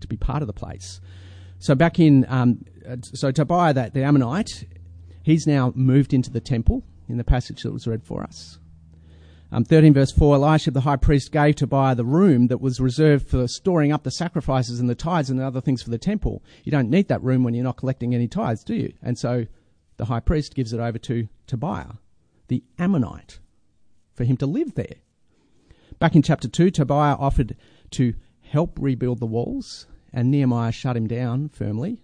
to 0.00 0.06
be 0.06 0.16
part 0.16 0.42
of 0.42 0.46
the 0.46 0.52
place. 0.52 1.00
So 1.58 1.74
back 1.74 1.98
in, 1.98 2.26
um, 2.28 2.64
so 3.00 3.30
Tobiah 3.30 3.72
the, 3.72 3.90
the 3.94 4.02
Ammonite, 4.02 4.66
he's 5.22 5.46
now 5.46 5.72
moved 5.74 6.12
into 6.12 6.30
the 6.30 6.40
temple 6.40 6.84
in 7.08 7.16
the 7.16 7.24
passage 7.24 7.62
that 7.62 7.72
was 7.72 7.86
read 7.86 8.04
for 8.04 8.22
us. 8.22 8.58
Um, 9.52 9.64
13 9.64 9.94
verse 9.94 10.10
4, 10.10 10.36
Elisha 10.36 10.70
the 10.72 10.80
high 10.80 10.96
priest 10.96 11.30
gave 11.30 11.56
Tobiah 11.56 11.94
the 11.94 12.04
room 12.04 12.48
that 12.48 12.60
was 12.60 12.80
reserved 12.80 13.28
for 13.28 13.46
storing 13.46 13.92
up 13.92 14.02
the 14.02 14.10
sacrifices 14.10 14.80
and 14.80 14.90
the 14.90 14.94
tithes 14.94 15.30
and 15.30 15.38
the 15.38 15.46
other 15.46 15.60
things 15.60 15.82
for 15.82 15.90
the 15.90 15.98
temple. 15.98 16.42
You 16.64 16.72
don't 16.72 16.90
need 16.90 17.08
that 17.08 17.22
room 17.22 17.44
when 17.44 17.54
you're 17.54 17.64
not 17.64 17.76
collecting 17.76 18.14
any 18.14 18.26
tithes, 18.26 18.64
do 18.64 18.74
you? 18.74 18.92
And 19.02 19.16
so 19.18 19.46
the 19.98 20.06
high 20.06 20.20
priest 20.20 20.54
gives 20.54 20.72
it 20.72 20.80
over 20.80 20.98
to 20.98 21.28
Tobiah, 21.46 21.94
the 22.48 22.64
Ammonite, 22.78 23.38
for 24.14 24.24
him 24.24 24.36
to 24.38 24.46
live 24.46 24.74
there. 24.74 24.96
Back 25.98 26.16
in 26.16 26.22
chapter 26.22 26.48
2, 26.48 26.70
Tobiah 26.70 27.16
offered 27.16 27.56
to 27.92 28.14
help 28.42 28.76
rebuild 28.80 29.20
the 29.20 29.26
walls, 29.26 29.86
and 30.12 30.30
Nehemiah 30.30 30.72
shut 30.72 30.96
him 30.96 31.06
down 31.06 31.48
firmly. 31.48 32.00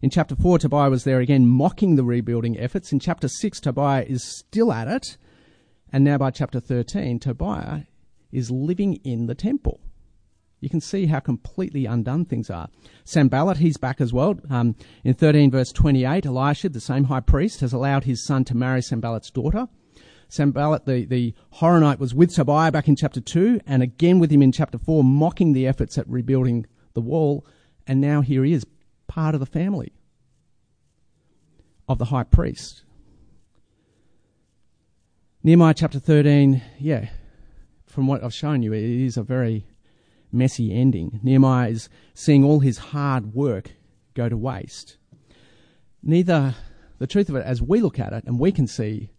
In 0.00 0.10
chapter 0.10 0.36
4, 0.36 0.60
Tobiah 0.60 0.90
was 0.90 1.04
there 1.04 1.18
again 1.18 1.46
mocking 1.46 1.96
the 1.96 2.04
rebuilding 2.04 2.58
efforts. 2.58 2.92
In 2.92 3.00
chapter 3.00 3.28
6, 3.28 3.60
Tobiah 3.60 4.04
is 4.04 4.22
still 4.22 4.72
at 4.72 4.88
it 4.88 5.16
and 5.92 6.04
now 6.04 6.18
by 6.18 6.30
chapter 6.30 6.60
13, 6.60 7.20
Tobiah 7.20 7.82
is 8.32 8.50
living 8.50 8.94
in 9.04 9.26
the 9.26 9.34
temple. 9.34 9.80
You 10.60 10.70
can 10.70 10.80
see 10.80 11.06
how 11.06 11.20
completely 11.20 11.86
undone 11.86 12.24
things 12.24 12.50
are. 12.50 12.68
Sanballat, 13.04 13.58
he's 13.58 13.76
back 13.76 14.00
as 14.00 14.12
well. 14.12 14.38
Um, 14.50 14.74
in 15.04 15.14
13 15.14 15.50
verse 15.50 15.70
28, 15.70 16.26
Elisha, 16.26 16.68
the 16.68 16.80
same 16.80 17.04
high 17.04 17.20
priest, 17.20 17.60
has 17.60 17.72
allowed 17.72 18.04
his 18.04 18.24
son 18.24 18.44
to 18.44 18.56
marry 18.56 18.80
Sanballat's 18.82 19.30
daughter. 19.30 19.68
Sanballat, 20.28 20.86
the, 20.86 21.04
the 21.04 21.34
Horonite, 21.56 21.98
was 21.98 22.14
with 22.14 22.34
Tobiah 22.34 22.72
back 22.72 22.88
in 22.88 22.96
chapter 22.96 23.20
2 23.20 23.60
and 23.66 23.82
again 23.82 24.18
with 24.18 24.30
him 24.30 24.42
in 24.42 24.50
chapter 24.50 24.78
4, 24.78 25.04
mocking 25.04 25.52
the 25.52 25.66
efforts 25.66 25.98
at 25.98 26.08
rebuilding 26.08 26.66
the 26.94 27.00
wall. 27.00 27.46
And 27.86 28.00
now 28.00 28.22
here 28.22 28.42
he 28.42 28.52
is, 28.52 28.66
part 29.06 29.34
of 29.34 29.40
the 29.40 29.46
family 29.46 29.92
of 31.88 31.98
the 31.98 32.06
high 32.06 32.24
priest. 32.24 32.82
Nehemiah 35.46 35.74
chapter 35.74 36.00
13, 36.00 36.60
yeah, 36.80 37.06
from 37.86 38.08
what 38.08 38.24
I've 38.24 38.34
shown 38.34 38.64
you, 38.64 38.72
it 38.72 38.82
is 38.82 39.16
a 39.16 39.22
very 39.22 39.64
messy 40.32 40.74
ending. 40.74 41.20
Nehemiah 41.22 41.68
is 41.68 41.88
seeing 42.14 42.42
all 42.42 42.58
his 42.58 42.78
hard 42.78 43.32
work 43.32 43.70
go 44.14 44.28
to 44.28 44.36
waste. 44.36 44.96
Neither, 46.02 46.56
the 46.98 47.06
truth 47.06 47.28
of 47.28 47.36
it, 47.36 47.46
as 47.46 47.62
we 47.62 47.80
look 47.80 48.00
at 48.00 48.12
it, 48.12 48.24
and 48.24 48.40
we 48.40 48.50
can 48.50 48.66
see, 48.66 49.12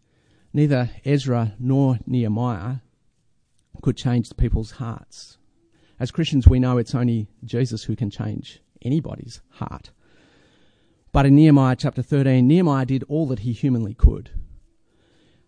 neither 0.52 0.90
Ezra 1.06 1.54
nor 1.60 2.00
Nehemiah 2.06 2.80
could 3.82 3.96
change 3.96 4.28
the 4.28 4.36
people's 4.36 4.72
hearts. 4.72 5.38
As 5.98 6.12
Christians, 6.12 6.46
we 6.46 6.60
know 6.60 6.78
it's 6.78 6.94
only 6.94 7.30
Jesus 7.46 7.86
who 7.86 7.96
can 7.96 8.10
change 8.10 8.60
anybody's 8.82 9.40
heart. 9.52 9.92
But 11.14 11.26
in 11.26 11.36
Nehemiah 11.36 11.78
chapter 11.78 12.02
13, 12.02 12.46
Nehemiah 12.46 12.86
did 12.86 13.06
all 13.08 13.28
that 13.28 13.40
he 13.40 13.54
humanly 13.54 13.94
could. 13.94 14.32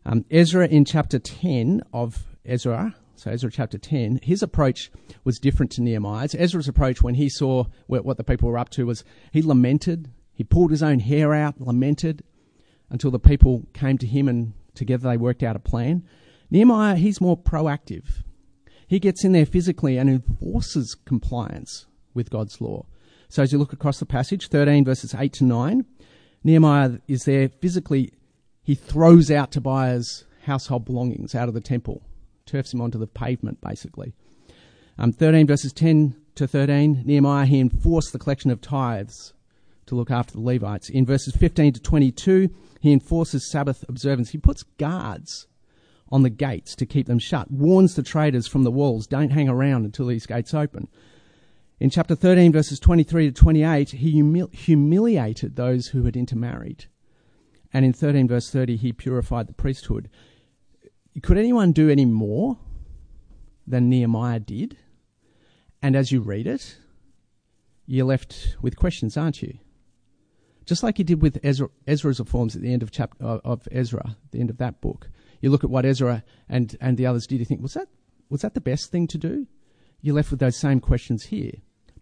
Um, 0.05 0.25
Ezra 0.31 0.67
in 0.67 0.85
chapter 0.85 1.19
10 1.19 1.81
of 1.93 2.25
Ezra, 2.45 2.95
so 3.15 3.31
Ezra 3.31 3.51
chapter 3.51 3.77
10, 3.77 4.21
his 4.23 4.41
approach 4.41 4.91
was 5.23 5.39
different 5.39 5.71
to 5.73 5.81
Nehemiah's. 5.81 6.35
Ezra's 6.35 6.67
approach 6.67 7.01
when 7.01 7.15
he 7.15 7.29
saw 7.29 7.65
what 7.87 8.17
the 8.17 8.23
people 8.23 8.49
were 8.49 8.57
up 8.57 8.69
to 8.69 8.85
was 8.85 9.03
he 9.31 9.41
lamented, 9.41 10.09
he 10.33 10.43
pulled 10.43 10.71
his 10.71 10.81
own 10.81 10.99
hair 10.99 11.33
out, 11.33 11.59
lamented 11.59 12.23
until 12.89 13.11
the 13.11 13.19
people 13.19 13.65
came 13.73 13.97
to 13.97 14.07
him 14.07 14.27
and 14.27 14.53
together 14.73 15.09
they 15.09 15.17
worked 15.17 15.43
out 15.43 15.55
a 15.55 15.59
plan. 15.59 16.03
Nehemiah, 16.49 16.95
he's 16.95 17.21
more 17.21 17.37
proactive. 17.37 18.23
He 18.87 18.99
gets 18.99 19.23
in 19.23 19.33
there 19.33 19.45
physically 19.45 19.97
and 19.97 20.09
enforces 20.09 20.95
compliance 21.05 21.85
with 22.13 22.29
God's 22.29 22.59
law. 22.59 22.85
So 23.27 23.43
as 23.43 23.51
you 23.51 23.59
look 23.59 23.73
across 23.73 23.99
the 23.99 24.05
passage, 24.05 24.47
13 24.47 24.83
verses 24.85 25.13
8 25.13 25.31
to 25.33 25.43
9, 25.43 25.85
Nehemiah 26.43 26.99
is 27.07 27.25
there 27.25 27.49
physically 27.49 28.13
he 28.69 28.75
throws 28.75 29.31
out 29.31 29.51
Tobiah's 29.51 30.25
household 30.43 30.85
belongings 30.85 31.33
out 31.33 31.47
of 31.47 31.55
the 31.55 31.59
temple, 31.59 32.03
turfs 32.45 32.71
him 32.71 32.81
onto 32.81 32.99
the 32.99 33.07
pavement, 33.07 33.59
basically. 33.61 34.13
Um, 34.99 35.11
13 35.11 35.47
verses 35.47 35.73
10 35.73 36.15
to 36.35 36.47
13, 36.47 37.01
Nehemiah, 37.03 37.47
he 37.47 37.59
enforced 37.59 38.13
the 38.13 38.19
collection 38.19 38.51
of 38.51 38.61
tithes 38.61 39.33
to 39.87 39.95
look 39.95 40.11
after 40.11 40.33
the 40.33 40.41
Levites. 40.41 40.87
In 40.87 41.03
verses 41.03 41.35
15 41.35 41.73
to 41.73 41.79
22, 41.79 42.53
he 42.79 42.93
enforces 42.93 43.49
Sabbath 43.49 43.83
observance. 43.89 44.29
He 44.29 44.37
puts 44.37 44.61
guards 44.77 45.47
on 46.09 46.21
the 46.21 46.29
gates 46.29 46.75
to 46.75 46.85
keep 46.85 47.07
them 47.07 47.17
shut, 47.17 47.49
warns 47.49 47.95
the 47.95 48.03
traders 48.03 48.45
from 48.45 48.61
the 48.61 48.71
walls, 48.71 49.07
don't 49.07 49.31
hang 49.31 49.49
around 49.49 49.83
until 49.83 50.05
these 50.05 50.27
gates 50.27 50.53
open. 50.53 50.87
In 51.79 51.89
chapter 51.89 52.13
13, 52.13 52.51
verses 52.51 52.79
23 52.79 53.31
to 53.31 53.33
28, 53.33 53.89
he 53.89 54.21
humil- 54.21 54.53
humiliated 54.53 55.55
those 55.55 55.87
who 55.87 56.03
had 56.03 56.15
intermarried. 56.15 56.85
And 57.73 57.85
in 57.85 57.93
13 57.93 58.27
verse 58.27 58.49
30, 58.49 58.77
he 58.77 58.91
purified 58.91 59.47
the 59.47 59.53
priesthood. 59.53 60.09
Could 61.21 61.37
anyone 61.37 61.71
do 61.71 61.89
any 61.89 62.05
more 62.05 62.57
than 63.67 63.89
Nehemiah 63.89 64.39
did? 64.39 64.77
And 65.81 65.95
as 65.95 66.11
you 66.11 66.21
read 66.21 66.47
it, 66.47 66.77
you're 67.85 68.05
left 68.05 68.55
with 68.61 68.75
questions, 68.75 69.17
aren't 69.17 69.41
you? 69.41 69.57
Just 70.65 70.83
like 70.83 70.99
you 70.99 71.05
did 71.05 71.21
with 71.21 71.39
Ezra, 71.43 71.69
Ezra's 71.87 72.19
reforms 72.19 72.55
at 72.55 72.61
the 72.61 72.71
end 72.71 72.83
of 72.83 72.91
chapter 72.91 73.23
of 73.23 73.67
Ezra, 73.71 74.17
the 74.31 74.39
end 74.39 74.51
of 74.51 74.57
that 74.57 74.81
book. 74.81 75.09
You 75.41 75.49
look 75.49 75.63
at 75.63 75.69
what 75.69 75.85
Ezra 75.85 76.23
and, 76.47 76.77
and 76.79 76.97
the 76.97 77.07
others 77.07 77.25
did. 77.25 77.39
You 77.39 77.45
think, 77.45 77.61
was 77.61 77.73
that 77.73 77.87
was 78.29 78.41
that 78.41 78.53
the 78.53 78.61
best 78.61 78.91
thing 78.91 79.07
to 79.07 79.17
do? 79.17 79.47
You're 80.01 80.15
left 80.15 80.31
with 80.31 80.39
those 80.39 80.57
same 80.57 80.79
questions 80.79 81.25
here, 81.25 81.53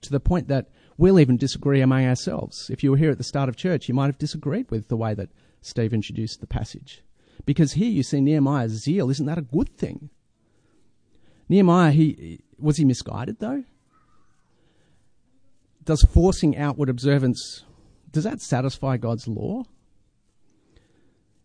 to 0.01 0.11
the 0.11 0.19
point 0.19 0.49
that 0.49 0.69
we'll 0.97 1.19
even 1.19 1.37
disagree 1.37 1.81
among 1.81 2.05
ourselves. 2.05 2.69
If 2.69 2.83
you 2.83 2.91
were 2.91 2.97
here 2.97 3.11
at 3.11 3.17
the 3.17 3.23
start 3.23 3.47
of 3.47 3.55
church, 3.55 3.87
you 3.87 3.93
might 3.93 4.07
have 4.07 4.17
disagreed 4.17 4.69
with 4.69 4.89
the 4.89 4.97
way 4.97 5.13
that 5.13 5.29
Steve 5.61 5.93
introduced 5.93 6.39
the 6.39 6.47
passage. 6.47 7.03
Because 7.45 7.73
here 7.73 7.89
you 7.89 8.03
see 8.03 8.21
Nehemiah's 8.21 8.83
zeal. 8.83 9.09
Isn't 9.09 9.25
that 9.25 9.37
a 9.37 9.41
good 9.41 9.69
thing? 9.77 10.09
Nehemiah, 11.49 11.91
he 11.91 12.41
was 12.59 12.77
he 12.77 12.85
misguided 12.85 13.39
though? 13.39 13.63
Does 15.83 16.01
forcing 16.01 16.57
outward 16.57 16.89
observance 16.89 17.63
does 18.11 18.25
that 18.25 18.41
satisfy 18.41 18.97
God's 18.97 19.27
law? 19.27 19.63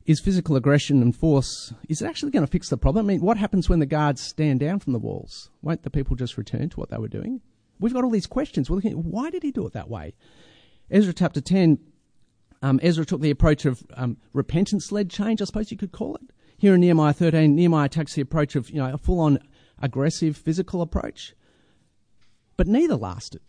Is 0.04 0.20
physical 0.20 0.56
aggression 0.56 1.00
and 1.00 1.14
force 1.14 1.72
is 1.88 2.02
it 2.02 2.06
actually 2.06 2.32
going 2.32 2.44
to 2.44 2.50
fix 2.50 2.68
the 2.68 2.76
problem? 2.76 3.06
I 3.06 3.08
mean, 3.08 3.20
what 3.20 3.36
happens 3.36 3.68
when 3.68 3.78
the 3.78 3.86
guards 3.86 4.20
stand 4.20 4.58
down 4.58 4.80
from 4.80 4.92
the 4.92 4.98
walls? 4.98 5.50
Won't 5.62 5.84
the 5.84 5.90
people 5.90 6.16
just 6.16 6.36
return 6.36 6.68
to 6.70 6.80
what 6.80 6.90
they 6.90 6.98
were 6.98 7.08
doing? 7.08 7.40
We've 7.78 7.94
got 7.94 8.02
all 8.04 8.10
these 8.10 8.26
questions. 8.26 8.68
We're 8.68 8.76
looking 8.76 8.92
at 8.92 8.98
why 8.98 9.30
did 9.30 9.44
he 9.44 9.52
do 9.52 9.66
it 9.66 9.72
that 9.74 9.88
way? 9.88 10.14
Ezra 10.90 11.12
chapter 11.12 11.40
10 11.40 11.78
um, 12.62 12.78
Ezra 12.82 13.04
took 13.04 13.20
the 13.20 13.30
approach 13.30 13.64
of 13.64 13.82
um, 13.94 14.16
repentance-led 14.32 15.10
change, 15.10 15.42
I 15.42 15.44
suppose 15.44 15.70
you 15.70 15.76
could 15.76 15.92
call 15.92 16.14
it. 16.14 16.22
Here 16.56 16.74
in 16.74 16.80
Nehemiah 16.80 17.12
13, 17.12 17.56
Nehemiah 17.56 17.88
takes 17.88 18.14
the 18.14 18.22
approach 18.22 18.54
of 18.54 18.70
you 18.70 18.76
know 18.76 18.94
a 18.94 18.98
full-on 18.98 19.40
aggressive 19.80 20.36
physical 20.36 20.80
approach, 20.80 21.34
but 22.56 22.68
neither 22.68 22.94
lasted, 22.94 23.40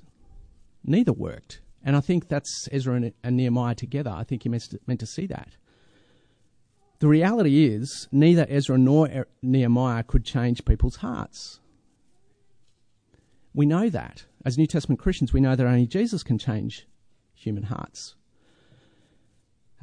neither 0.83 1.13
worked, 1.13 1.61
and 1.83 1.95
I 1.95 2.01
think 2.01 2.27
that's 2.27 2.67
Ezra 2.71 2.95
and, 2.95 3.13
and 3.23 3.37
Nehemiah 3.37 3.75
together. 3.75 4.09
I 4.09 4.23
think 4.23 4.45
you 4.45 4.51
meant 4.51 4.73
meant 4.87 4.99
to 4.99 5.05
see 5.05 5.27
that. 5.27 5.49
The 6.99 7.07
reality 7.07 7.65
is, 7.65 8.07
neither 8.11 8.47
Ezra 8.49 8.77
nor 8.77 9.27
Nehemiah 9.43 10.03
could 10.03 10.25
change 10.25 10.65
people's 10.65 10.97
hearts. 10.97 11.59
We 13.53 13.65
know 13.67 13.89
that. 13.89 14.25
As 14.43 14.57
New 14.57 14.67
Testament 14.67 14.99
Christians, 14.99 15.33
we 15.33 15.41
know 15.41 15.55
that 15.55 15.67
only 15.67 15.85
Jesus 15.85 16.23
can 16.23 16.39
change 16.39 16.87
human 17.35 17.63
hearts. 17.63 18.15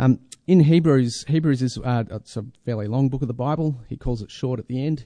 Um, 0.01 0.19
in 0.47 0.61
Hebrews, 0.61 1.27
Hebrews 1.29 1.61
is 1.61 1.77
uh, 1.77 2.05
it's 2.11 2.35
a 2.35 2.47
fairly 2.65 2.89
long 2.89 3.11
book 3.11 3.21
of 3.21 3.29
the 3.29 3.35
Bible. 3.35 3.83
He 3.87 3.99
calls 3.99 4.23
it 4.23 4.31
short 4.31 4.59
at 4.59 4.67
the 4.67 4.83
end. 4.83 5.05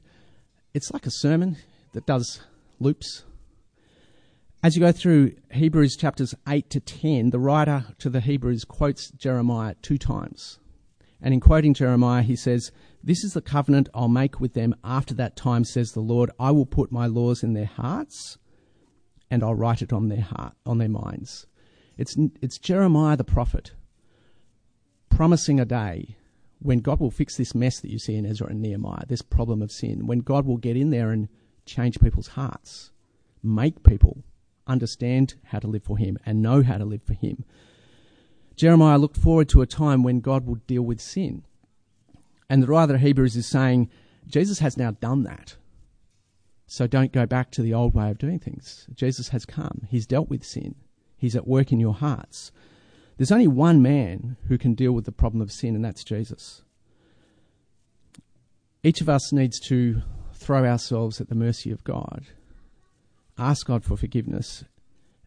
It's 0.73 0.93
like 0.93 1.05
a 1.05 1.11
sermon 1.11 1.57
that 1.95 2.07
does 2.07 2.43
loops. 2.79 3.25
As 4.63 4.77
you 4.77 4.81
go 4.81 4.93
through 4.93 5.35
Hebrews 5.51 5.97
chapters 5.97 6.33
8 6.47 6.71
to 6.71 6.79
10, 6.79 7.31
the 7.31 7.41
writer 7.41 7.87
to 7.99 8.09
the 8.09 8.21
Hebrews 8.21 8.65
quotes 8.65 9.11
Jeremiah 9.11 9.75
two 9.83 9.99
times. 9.99 10.61
And 11.21 11.35
in 11.35 11.41
quoting 11.41 11.75
Jeremiah, 11.75 12.23
he 12.23 12.37
says, 12.37 12.71
This 13.03 13.25
is 13.25 13.33
the 13.33 13.43
covenant 13.43 13.89
I'll 13.95 14.07
make 14.07 14.39
with 14.39 14.55
them 14.55 14.77
after 14.85 15.13
that 15.15 15.35
time, 15.35 15.65
says 15.65 15.91
the 15.91 16.01
Lord. 16.01 16.31
I 16.39 16.53
will 16.53 16.67
put 16.67 16.93
my 16.93 17.09
laws 17.09 17.43
in 17.43 17.55
their 17.55 17.65
hearts, 17.65 18.39
and 19.29 19.43
I'll 19.43 19.57
write 19.57 19.83
it 19.83 19.93
on 19.93 20.07
their 20.07 20.23
heart, 20.23 20.55
on 20.65 20.79
their 20.79 20.89
minds. 20.89 21.49
It's, 21.99 22.15
it's 22.41 22.59
Jeremiah 22.59 23.17
the 23.17 23.25
prophet 23.25 23.73
promising 25.15 25.61
a 25.61 25.65
day 25.65 26.17
when 26.61 26.81
God 26.81 26.99
will 26.99 27.11
fix 27.11 27.37
this 27.37 27.55
mess 27.55 27.81
that 27.81 27.91
you 27.91 27.99
see 27.99 28.17
in 28.17 28.27
Ezra 28.27 28.49
and 28.49 28.61
Nehemiah, 28.61 29.07
this 29.07 29.23
problem 29.23 29.63
of 29.63 29.71
sin, 29.71 30.07
when 30.07 30.21
God 30.21 30.47
will 30.47 30.57
get 30.57 30.77
in 30.77 30.91
there 30.91 31.11
and 31.11 31.29
change 31.67 32.01
people's 32.01 32.29
hearts, 32.29 32.91
make 33.43 33.83
people 33.83 34.25
understand 34.67 35.35
how 35.45 35.59
to 35.59 35.67
live 35.67 35.83
for 35.83 35.99
Him 35.99 36.19
and 36.25 36.43
know 36.43 36.63
how 36.63 36.79
to 36.79 36.85
live 36.85 37.03
for 37.03 37.15
Him. 37.15 37.45
Jeremiah 38.57 38.99
looked 38.99 39.17
forward 39.17 39.49
to 39.51 39.63
a 39.63 39.67
time 39.67 40.03
when 40.03 40.21
God 40.21 40.47
would 40.47 40.67
deal 40.67 40.83
with 40.83 41.01
sin. 41.01 41.45
And 42.49 42.63
the 42.63 42.67
writer 42.67 42.95
of 42.95 43.01
Hebrews 43.01 43.37
is 43.37 43.47
saying, 43.47 43.91
Jesus 44.27 44.61
has 44.61 44.77
now 44.77 44.93
done 44.93 45.25
that. 45.25 45.57
So 46.67 46.87
don't 46.87 47.13
go 47.13 47.27
back 47.27 47.51
to 47.53 47.63
the 47.63 47.75
old 47.75 47.95
way 47.95 48.11
of 48.11 48.19
doing 48.19 48.39
things. 48.39 48.87
Jesus 48.95 49.29
has 49.29 49.45
come. 49.45 49.83
He's 49.91 50.07
dealt 50.07 50.29
with 50.29 50.45
sin. 50.45 50.75
He's 51.17 51.37
at 51.37 51.47
work 51.47 51.73
in 51.73 51.81
your 51.81 51.95
hearts. 51.95 52.53
There's 53.17 53.33
only 53.33 53.47
one 53.47 53.81
man 53.81 54.37
who 54.49 54.59
can 54.59 54.75
deal 54.75 54.93
with 54.93 55.05
the 55.05 55.13
problem 55.13 55.41
of 55.41 55.53
sin, 55.53 55.75
and 55.75 55.85
that's 55.85 56.05
Jesus. 56.05 56.63
Each 58.83 59.01
of 59.01 59.09
us 59.09 59.33
needs 59.33 59.61
to 59.69 60.03
throw 60.35 60.65
ourselves 60.65 61.21
at 61.21 61.29
the 61.29 61.35
mercy 61.35 61.71
of 61.71 61.85
God, 61.85 62.27
ask 63.39 63.67
God 63.67 63.85
for 63.85 63.97
forgiveness, 63.97 64.65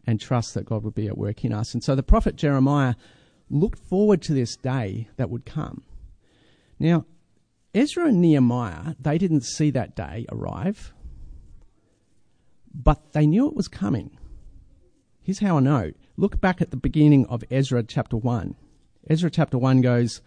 and 0.06 0.20
trust 0.20 0.54
that 0.54 0.66
God 0.66 0.84
would 0.84 0.94
be 0.94 1.08
at 1.08 1.18
work 1.18 1.44
in 1.44 1.52
us. 1.52 1.74
And 1.74 1.82
so 1.82 1.94
the 1.94 2.02
prophet 2.02 2.36
Jeremiah 2.36 2.94
looked 3.50 3.78
forward 3.78 4.22
to 4.22 4.34
this 4.34 4.56
day 4.56 5.08
that 5.16 5.30
would 5.30 5.44
come. 5.44 5.82
Now, 6.78 7.06
Ezra 7.74 8.06
and 8.06 8.20
Nehemiah, 8.20 8.94
they 9.00 9.18
didn't 9.18 9.42
see 9.42 9.70
that 9.70 9.96
day 9.96 10.26
arrive, 10.30 10.92
but 12.74 13.12
they 13.12 13.26
knew 13.26 13.48
it 13.48 13.56
was 13.56 13.68
coming. 13.68 14.16
Here's 15.22 15.40
how 15.40 15.56
I 15.56 15.60
know. 15.60 15.92
Look 16.20 16.40
back 16.40 16.60
at 16.60 16.72
the 16.72 16.76
beginning 16.76 17.26
of 17.26 17.44
Ezra 17.48 17.84
chapter 17.84 18.16
1. 18.16 18.56
Ezra 19.08 19.30
chapter 19.30 19.56
1 19.56 19.80
goes, 19.82 20.20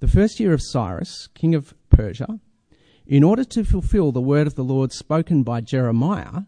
The 0.00 0.08
first 0.08 0.40
year 0.40 0.52
of 0.52 0.60
Cyrus, 0.60 1.28
king 1.34 1.54
of 1.54 1.72
Persia, 1.88 2.40
in 3.06 3.22
order 3.22 3.44
to 3.44 3.62
fulfill 3.62 4.10
the 4.10 4.20
word 4.20 4.48
of 4.48 4.56
the 4.56 4.64
Lord 4.64 4.92
spoken 4.92 5.44
by 5.44 5.60
Jeremiah, 5.60 6.46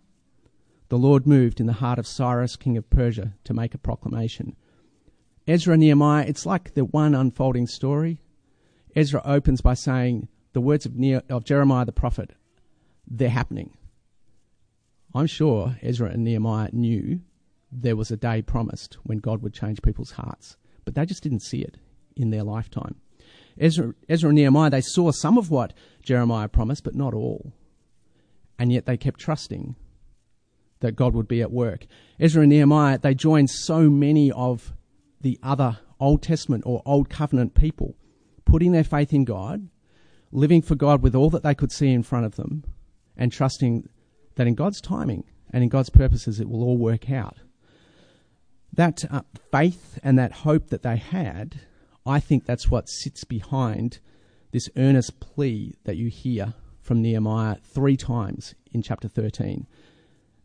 the 0.89 0.99
Lord 0.99 1.29
moved 1.29 1.61
in 1.61 1.67
the 1.67 1.75
heart 1.75 2.01
of 2.01 2.09
Cyrus, 2.09 2.57
king 2.57 2.77
of 2.77 2.91
Persia, 2.91 3.35
to 3.45 3.55
make 3.55 3.73
a 3.73 3.79
proclamation 3.79 4.57
Ezra 5.47 5.77
Nehemiah, 5.77 6.25
it's 6.27 6.45
like 6.45 6.75
the 6.75 6.85
one 6.85 7.15
unfolding 7.15 7.69
story. 7.69 8.21
Ezra 8.97 9.23
opens 9.25 9.61
by 9.61 9.75
saying 9.75 10.27
the 10.55 10.61
words 10.61 10.87
of, 10.87 10.97
ne- 10.97 11.23
of 11.31 11.45
Jeremiah 11.45 11.85
the 11.85 11.93
prophet, 11.93 12.33
they're 13.07 13.31
happening. 13.31 13.77
I'm 15.15 15.29
sure 15.29 15.77
Ezra 15.83 16.11
and 16.11 16.25
Nehemiah 16.25 16.71
knew 16.73 17.21
there 17.71 17.97
was 17.97 18.11
a 18.11 18.17
day 18.17 18.43
promised 18.43 18.99
when 19.03 19.19
God 19.19 19.43
would 19.43 19.55
change 19.55 19.83
people's 19.83 20.13
hearts, 20.13 20.57
but 20.85 20.95
they 20.95 21.07
just 21.07 21.23
didn't 21.23 21.43
see 21.43 21.61
it 21.61 21.77
in 22.17 22.31
their 22.31 22.43
lifetime. 22.43 22.97
Ezra, 23.61 23.95
Ezra 24.09 24.31
and 24.31 24.37
Nehemiah, 24.37 24.71
they 24.71 24.81
saw 24.81 25.11
some 25.11 25.37
of 25.37 25.51
what 25.51 25.73
Jeremiah 26.03 26.49
promised, 26.49 26.85
but 26.85 26.95
not 26.95 27.15
all. 27.15 27.53
And 28.59 28.73
yet 28.73 28.87
they 28.87 28.97
kept 28.97 29.21
trusting 29.21 29.77
that 30.81 30.97
God 30.97 31.15
would 31.15 31.29
be 31.29 31.43
at 31.43 31.51
work. 31.51 31.87
Ezra 32.21 32.43
and 32.43 32.51
Nehemiah, 32.51 32.99
they 32.99 33.15
joined 33.15 33.51
so 33.51 33.91
many 33.91 34.31
of 34.31 34.73
the 35.21 35.39
other 35.43 35.79
Old 36.01 36.23
Testament 36.23 36.63
or 36.67 36.83
Old 36.87 37.11
Covenant 37.11 37.55
people, 37.55 37.97
putting 38.45 38.73
their 38.73 38.85
faith 38.85 39.13
in 39.13 39.25
God, 39.25 39.69
living 40.31 40.63
for 40.63 40.77
God 40.77 41.03
with 41.03 41.15
all 41.15 41.31
that 41.31 41.43
they 41.43 41.55
could 41.55 41.73
see 41.73 41.91
in 41.91 42.03
front 42.03 42.27
of 42.27 42.37
them, 42.37 42.65
and 43.17 43.33
trusting 43.33 43.89
that 44.37 44.47
in 44.47 44.55
God's 44.55 44.81
timing 44.81 45.25
and 45.51 45.63
in 45.63 45.69
God's 45.69 45.91
purposes 45.91 46.39
it 46.39 46.49
will 46.49 46.63
all 46.63 46.79
work 46.79 47.11
out. 47.11 47.39
That 48.79 49.05
uh, 49.11 49.23
faith 49.51 49.99
and 50.05 50.17
that 50.21 50.31
hope 50.47 50.69
that 50.69 50.85
they 50.85 50.99
had, 50.99 51.63
I 52.07 52.21
think 52.21 52.47
that's 52.47 52.71
what 52.71 52.89
sits 52.89 53.25
behind 53.25 53.99
this 54.53 54.71
earnest 54.77 55.19
plea 55.19 55.75
that 55.83 55.97
you 55.97 56.07
hear 56.07 56.55
from 56.81 57.03
Nehemiah 57.03 57.57
three 57.61 57.97
times 57.97 58.55
in 58.71 58.83
chapter 58.83 59.09
13. 59.09 59.67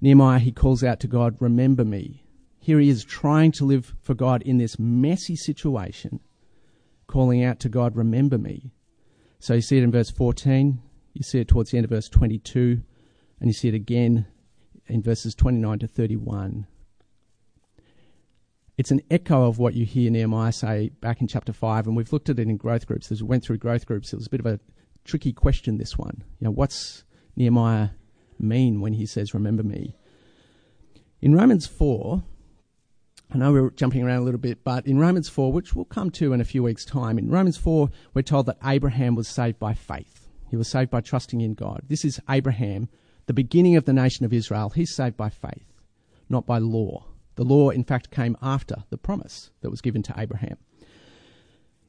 Nehemiah, 0.01 0.39
he 0.39 0.51
calls 0.51 0.83
out 0.83 0.99
to 1.01 1.07
God, 1.07 1.37
Remember 1.39 1.85
me, 1.85 2.23
here 2.59 2.79
he 2.79 2.89
is 2.89 3.05
trying 3.05 3.51
to 3.51 3.65
live 3.65 3.93
for 4.01 4.15
God 4.15 4.41
in 4.41 4.57
this 4.57 4.79
messy 4.79 5.35
situation, 5.35 6.19
calling 7.05 7.43
out 7.43 7.59
to 7.59 7.69
God, 7.69 7.95
Remember 7.95 8.39
me. 8.39 8.71
So 9.37 9.53
you 9.53 9.61
see 9.61 9.77
it 9.77 9.83
in 9.83 9.91
verse 9.91 10.09
14, 10.09 10.81
you 11.13 11.21
see 11.21 11.37
it 11.37 11.47
towards 11.47 11.69
the 11.69 11.77
end 11.77 11.85
of 11.85 11.91
verse 11.91 12.09
22, 12.09 12.81
and 13.39 13.47
you 13.47 13.53
see 13.53 13.67
it 13.67 13.75
again 13.75 14.25
in 14.87 15.03
verses 15.03 15.35
29 15.35 15.77
to 15.77 15.87
31. 15.87 16.65
It's 18.75 18.89
an 18.89 19.01
echo 19.12 19.47
of 19.47 19.59
what 19.59 19.75
you 19.75 19.86
hear 19.86 20.09
Nehemiah 20.09 20.51
say 20.51 20.89
back 20.99 21.21
in 21.21 21.27
chapter 21.27 21.53
5, 21.53 21.86
and 21.86 21.95
we've 21.95 22.12
looked 22.12 22.29
at 22.29 22.39
it 22.39 22.47
in 22.47 22.57
growth 22.57 22.88
groups. 22.88 23.12
As 23.12 23.21
we 23.21 23.29
went 23.29 23.43
through 23.43 23.59
growth 23.59 23.86
groups, 23.86 24.12
it 24.12 24.15
was 24.15 24.25
a 24.25 24.31
bit 24.31 24.39
of 24.39 24.47
a 24.47 24.59
tricky 25.05 25.31
question, 25.31 25.77
this 25.77 25.95
one. 25.95 26.23
You 26.39 26.45
know, 26.45 26.51
what's 26.51 27.03
Nehemiah 27.36 27.89
mean 28.39 28.81
when 28.81 28.93
he 28.93 29.05
says, 29.05 29.33
Remember 29.33 29.62
me? 29.62 29.95
In 31.21 31.36
Romans 31.36 31.67
4, 31.67 32.23
I 33.31 33.38
know 33.38 33.51
we're 33.51 33.69
jumping 33.69 34.03
around 34.03 34.17
a 34.17 34.25
little 34.25 34.39
bit, 34.39 34.63
but 34.63 34.88
in 34.88 34.97
Romans 34.97 35.29
4, 35.29 35.51
which 35.51 35.75
we'll 35.75 35.86
come 35.86 36.09
to 36.12 36.33
in 36.33 36.41
a 36.41 36.45
few 36.45 36.63
weeks' 36.63 36.83
time, 36.83 37.19
in 37.19 37.29
Romans 37.29 37.57
4, 37.57 37.89
we're 38.15 38.23
told 38.23 38.47
that 38.47 38.57
Abraham 38.63 39.13
was 39.13 39.27
saved 39.27 39.59
by 39.59 39.75
faith. 39.75 40.27
He 40.49 40.55
was 40.57 40.67
saved 40.67 40.89
by 40.89 41.01
trusting 41.01 41.41
in 41.41 41.53
God. 41.53 41.83
This 41.88 42.03
is 42.03 42.19
Abraham, 42.27 42.89
the 43.27 43.33
beginning 43.33 43.75
of 43.75 43.86
the 43.86 43.93
nation 43.93 44.25
of 44.25 44.33
Israel. 44.33 44.71
He's 44.71 44.95
saved 44.95 45.15
by 45.15 45.29
faith, 45.29 45.65
not 46.27 46.47
by 46.47 46.57
law. 46.57 47.05
The 47.35 47.43
law, 47.43 47.69
in 47.69 47.83
fact, 47.83 48.11
came 48.11 48.37
after 48.41 48.83
the 48.89 48.97
promise 48.97 49.51
that 49.61 49.69
was 49.69 49.81
given 49.81 50.03
to 50.03 50.13
Abraham. 50.17 50.57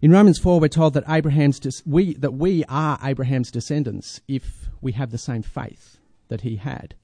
In 0.01 0.11
Romans 0.11 0.39
4, 0.39 0.61
we're 0.61 0.69
told 0.69 0.95
that, 0.95 1.09
Abraham's 1.09 1.83
we, 1.87 2.15
that 2.15 2.35
we 2.35 2.65
are 2.69 2.99
Abraham's 3.03 3.51
descendants 3.51 4.21
if 4.29 4.69
we 4.81 4.93
have 4.93 5.11
the 5.11 5.19
same 5.19 5.43
faith 5.43 5.99
that 6.29 6.43
he 6.43 6.57
had. 6.57 6.95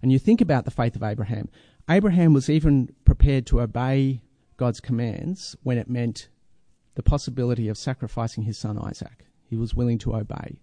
And 0.00 0.12
you 0.12 0.18
think 0.18 0.40
about 0.40 0.64
the 0.64 0.70
faith 0.70 0.96
of 0.96 1.02
Abraham. 1.02 1.48
Abraham 1.88 2.32
was 2.32 2.48
even 2.48 2.94
prepared 3.04 3.46
to 3.46 3.60
obey 3.60 4.22
God's 4.56 4.80
commands 4.80 5.56
when 5.62 5.78
it 5.78 5.90
meant 5.90 6.28
the 6.94 7.02
possibility 7.02 7.68
of 7.68 7.78
sacrificing 7.78 8.44
his 8.44 8.58
son 8.58 8.78
Isaac. 8.78 9.26
He 9.44 9.56
was 9.56 9.74
willing 9.74 9.98
to 9.98 10.14
obey. 10.14 10.60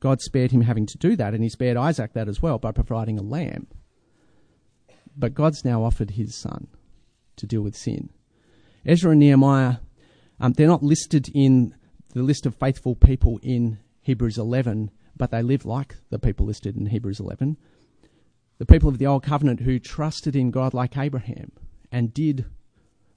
God 0.00 0.20
spared 0.20 0.52
him 0.52 0.62
having 0.62 0.86
to 0.86 0.98
do 0.98 1.16
that, 1.16 1.34
and 1.34 1.42
he 1.42 1.48
spared 1.48 1.76
Isaac 1.76 2.12
that 2.14 2.28
as 2.28 2.40
well 2.40 2.58
by 2.58 2.72
providing 2.72 3.18
a 3.18 3.22
lamb. 3.22 3.66
But 5.18 5.34
God's 5.34 5.64
now 5.64 5.82
offered 5.82 6.12
his 6.12 6.34
son 6.34 6.68
to 7.36 7.46
deal 7.46 7.62
with 7.62 7.76
sin. 7.76 8.10
Ezra 8.86 9.10
and 9.10 9.20
Nehemiah, 9.20 9.76
um, 10.40 10.52
they're 10.52 10.66
not 10.68 10.82
listed 10.82 11.28
in 11.34 11.74
the 12.14 12.22
list 12.22 12.46
of 12.46 12.54
faithful 12.54 12.94
people 12.94 13.40
in 13.42 13.78
Hebrews 14.02 14.38
11, 14.38 14.90
but 15.16 15.30
they 15.30 15.42
live 15.42 15.66
like 15.66 15.96
the 16.10 16.18
people 16.18 16.46
listed 16.46 16.76
in 16.76 16.86
Hebrews 16.86 17.20
11 17.20 17.56
the 18.58 18.66
people 18.66 18.88
of 18.88 18.98
the 18.98 19.06
Old 19.06 19.22
Covenant 19.22 19.60
who 19.60 19.78
trusted 19.78 20.36
in 20.36 20.50
God 20.50 20.74
like 20.74 20.98
Abraham 20.98 21.52
and 21.90 22.12
did 22.12 22.44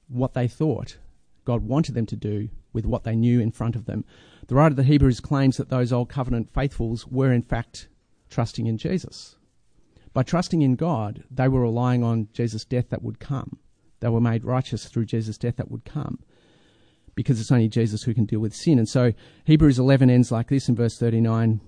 what 0.07 0.33
they 0.33 0.47
thought 0.47 0.97
God 1.45 1.63
wanted 1.63 1.95
them 1.95 2.05
to 2.05 2.15
do 2.15 2.49
with 2.73 2.85
what 2.85 3.03
they 3.03 3.15
knew 3.15 3.39
in 3.39 3.51
front 3.51 3.75
of 3.75 3.85
them. 3.85 4.05
The 4.47 4.55
writer 4.55 4.73
of 4.73 4.75
the 4.75 4.83
Hebrews 4.83 5.19
claims 5.19 5.57
that 5.57 5.69
those 5.69 5.91
Old 5.91 6.09
Covenant 6.09 6.53
faithfuls 6.53 7.07
were 7.07 7.33
in 7.33 7.41
fact 7.41 7.87
trusting 8.29 8.67
in 8.67 8.77
Jesus. 8.77 9.35
By 10.13 10.23
trusting 10.23 10.61
in 10.61 10.75
God, 10.75 11.23
they 11.31 11.47
were 11.47 11.61
relying 11.61 12.03
on 12.03 12.27
Jesus' 12.33 12.65
death 12.65 12.89
that 12.89 13.03
would 13.03 13.19
come. 13.19 13.59
They 14.01 14.09
were 14.09 14.21
made 14.21 14.43
righteous 14.43 14.85
through 14.85 15.05
Jesus' 15.05 15.37
death 15.37 15.57
that 15.57 15.71
would 15.71 15.85
come. 15.85 16.19
Because 17.15 17.39
it's 17.39 17.51
only 17.51 17.67
Jesus 17.67 18.03
who 18.03 18.13
can 18.13 18.25
deal 18.25 18.39
with 18.39 18.55
sin. 18.55 18.79
And 18.79 18.89
so 18.89 19.13
Hebrews 19.45 19.79
11 19.79 20.09
ends 20.09 20.31
like 20.31 20.49
this 20.49 20.67
in 20.67 20.75
verse 20.75 20.97
39 20.97 21.61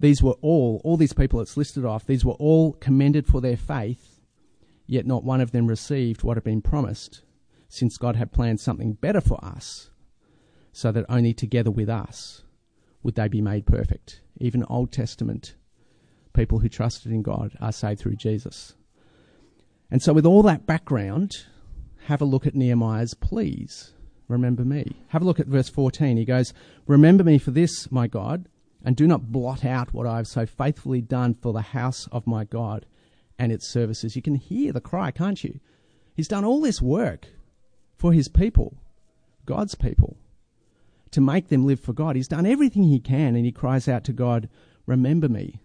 these 0.00 0.22
were 0.22 0.34
all, 0.42 0.80
all 0.84 0.96
these 0.96 1.12
people 1.12 1.38
that's 1.38 1.56
listed 1.56 1.84
off, 1.84 2.06
these 2.06 2.24
were 2.24 2.32
all 2.32 2.72
commended 2.72 3.26
for 3.26 3.40
their 3.40 3.56
faith, 3.56 4.20
yet 4.86 5.06
not 5.06 5.24
one 5.24 5.40
of 5.40 5.52
them 5.52 5.66
received 5.66 6.22
what 6.22 6.36
had 6.36 6.44
been 6.44 6.62
promised, 6.62 7.22
since 7.68 7.96
God 7.96 8.16
had 8.16 8.32
planned 8.32 8.60
something 8.60 8.94
better 8.94 9.20
for 9.20 9.42
us, 9.44 9.90
so 10.72 10.90
that 10.92 11.06
only 11.08 11.32
together 11.32 11.70
with 11.70 11.88
us 11.88 12.42
would 13.02 13.14
they 13.14 13.28
be 13.28 13.40
made 13.40 13.66
perfect. 13.66 14.20
Even 14.38 14.64
Old 14.64 14.92
Testament 14.92 15.54
people 16.34 16.58
who 16.58 16.68
trusted 16.68 17.10
in 17.10 17.22
God 17.22 17.52
are 17.60 17.72
saved 17.72 18.00
through 18.00 18.16
Jesus. 18.16 18.74
And 19.90 20.02
so, 20.02 20.12
with 20.12 20.26
all 20.26 20.42
that 20.42 20.66
background, 20.66 21.32
have 22.06 22.20
a 22.20 22.26
look 22.26 22.46
at 22.46 22.54
Nehemiah's 22.54 23.14
pleas. 23.14 23.92
Remember 24.28 24.64
me. 24.64 24.96
Have 25.08 25.22
a 25.22 25.24
look 25.24 25.40
at 25.40 25.46
verse 25.46 25.68
14. 25.68 26.16
He 26.16 26.24
goes, 26.24 26.52
Remember 26.86 27.24
me 27.24 27.38
for 27.38 27.50
this, 27.50 27.90
my 27.90 28.06
God, 28.06 28.48
and 28.84 28.96
do 28.96 29.06
not 29.06 29.32
blot 29.32 29.64
out 29.64 29.94
what 29.94 30.06
I 30.06 30.16
have 30.18 30.26
so 30.26 30.44
faithfully 30.44 31.00
done 31.00 31.34
for 31.34 31.52
the 31.52 31.62
house 31.62 32.06
of 32.12 32.26
my 32.26 32.44
God 32.44 32.86
and 33.38 33.52
its 33.52 33.68
services. 33.68 34.16
You 34.16 34.22
can 34.22 34.34
hear 34.34 34.72
the 34.72 34.80
cry, 34.80 35.10
can't 35.10 35.42
you? 35.42 35.60
He's 36.14 36.28
done 36.28 36.44
all 36.44 36.60
this 36.60 36.80
work 36.80 37.26
for 37.96 38.12
his 38.12 38.28
people, 38.28 38.76
God's 39.46 39.74
people 39.74 40.16
to 41.14 41.20
make 41.20 41.46
them 41.46 41.64
live 41.64 41.78
for 41.78 41.92
God. 41.92 42.16
He's 42.16 42.26
done 42.26 42.44
everything 42.44 42.82
he 42.82 42.98
can 42.98 43.36
and 43.36 43.44
he 43.44 43.52
cries 43.52 43.86
out 43.86 44.02
to 44.04 44.12
God, 44.12 44.48
Remember 44.84 45.28
me. 45.28 45.60